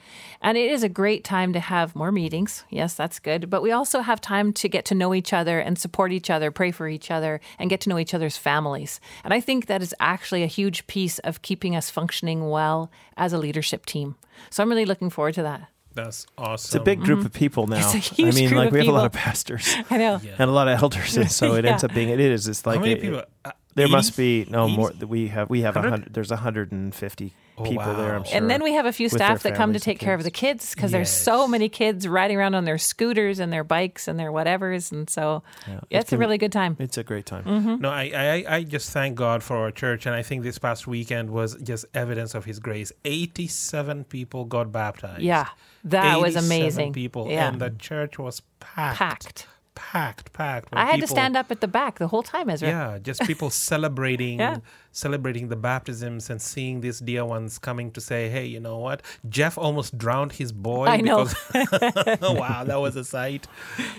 [0.45, 2.65] And it is a great time to have more meetings.
[2.69, 3.49] Yes, that's good.
[3.49, 6.31] But we also have time to get to know know each other and support each
[6.31, 9.01] other, pray for each other, and get to know each other's families.
[9.25, 13.33] And I think that is actually a huge piece of keeping us functioning well as
[13.33, 14.17] a leadership team.
[14.51, 15.69] So I'm really looking forward to that.
[15.95, 16.69] That's awesome.
[16.69, 17.27] It's a big group mm-hmm.
[17.27, 17.87] of people now.
[17.87, 18.95] I mean, like we have people.
[18.95, 19.75] a lot of pastors.
[19.91, 20.37] I know, yeah.
[20.39, 21.73] and a lot of elders, and so it yeah.
[21.73, 22.49] ends up being it is.
[22.49, 23.23] It's like How many it, people?
[23.45, 23.93] Uh, there 80?
[23.93, 24.77] must be no 80?
[24.77, 24.93] more.
[25.07, 26.15] We have we have a hundred.
[26.15, 27.97] There's 150 Oh, people wow.
[27.97, 28.37] there, I'm sure.
[28.37, 30.75] And then we have a few staff that come to take care of the kids
[30.75, 30.93] because yes.
[30.93, 34.91] there's so many kids riding around on their scooters and their bikes and their whatevers.
[34.91, 36.77] And so yeah, it's, a really good time.
[36.79, 37.45] It's a great time.
[37.45, 37.83] Mm-hmm.
[37.83, 40.07] No, I, I, I just thank God for our church.
[40.07, 42.91] And I think this past weekend was just evidence of his grace.
[43.05, 45.23] 87 people got baptized.
[45.23, 45.49] Yeah,
[45.85, 46.93] that was amazing.
[46.93, 47.29] people.
[47.29, 47.49] Yeah.
[47.49, 48.99] And the church was packed.
[48.99, 50.71] Packed packed, packed.
[50.71, 52.69] with I had to stand up at the back the whole time, Ezra.
[52.69, 54.59] Yeah, just people celebrating, Yeah.
[54.91, 59.01] celebrating the baptisms and seeing these dear ones coming to say, "Hey, you know what?
[59.29, 61.25] Jeff almost drowned his boy." I know.
[61.53, 63.47] Because, wow, that was a sight,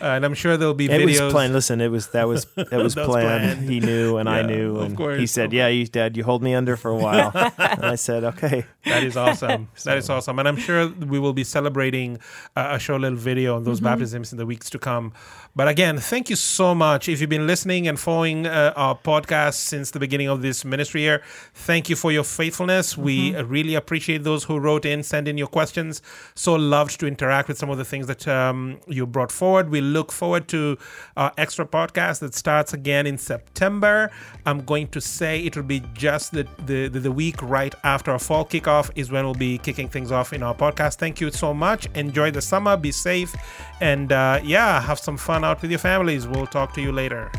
[0.02, 0.94] uh, and I'm sure there'll be videos.
[1.02, 1.24] It videos.
[1.26, 1.54] was planned.
[1.54, 3.44] Listen, it was that was that was That was planned.
[3.58, 3.70] planned.
[3.70, 6.44] He knew, and I knew, of and course, he said, "Yeah, you, Dad, you hold
[6.44, 9.70] me under for a while." and I said, "Okay." That is awesome.
[9.86, 10.38] That is awesome.
[10.40, 12.20] And I'm sure we will be celebrating
[12.56, 13.86] uh, a show little video on those Mm-hmm.
[13.86, 15.14] baptisms in the weeks to come.
[15.56, 17.08] But again, thank you so much.
[17.08, 21.02] If you've been listening and following uh, our podcast since the beginning of this ministry
[21.02, 21.22] year,
[21.54, 22.98] thank you for your faithfulness.
[22.98, 23.40] We Mm-hmm.
[23.40, 26.02] uh, really appreciate those who wrote in, send in your questions.
[26.34, 29.70] So loved to interact with some of the things that um, you brought forward.
[29.70, 30.76] We look forward to
[31.18, 34.10] our extra podcast that starts again in September.
[34.48, 38.10] I'm going to say it will be just the, the, the, the week right after
[38.10, 40.96] our fall kickoff is when we'll be kicking things off in our podcast.
[40.96, 41.86] Thank you so much.
[41.94, 42.76] Enjoy the summer.
[42.76, 43.36] Be safe.
[43.80, 46.28] And uh, yeah, have some fun out with your families.
[46.28, 47.32] We'll talk to you later.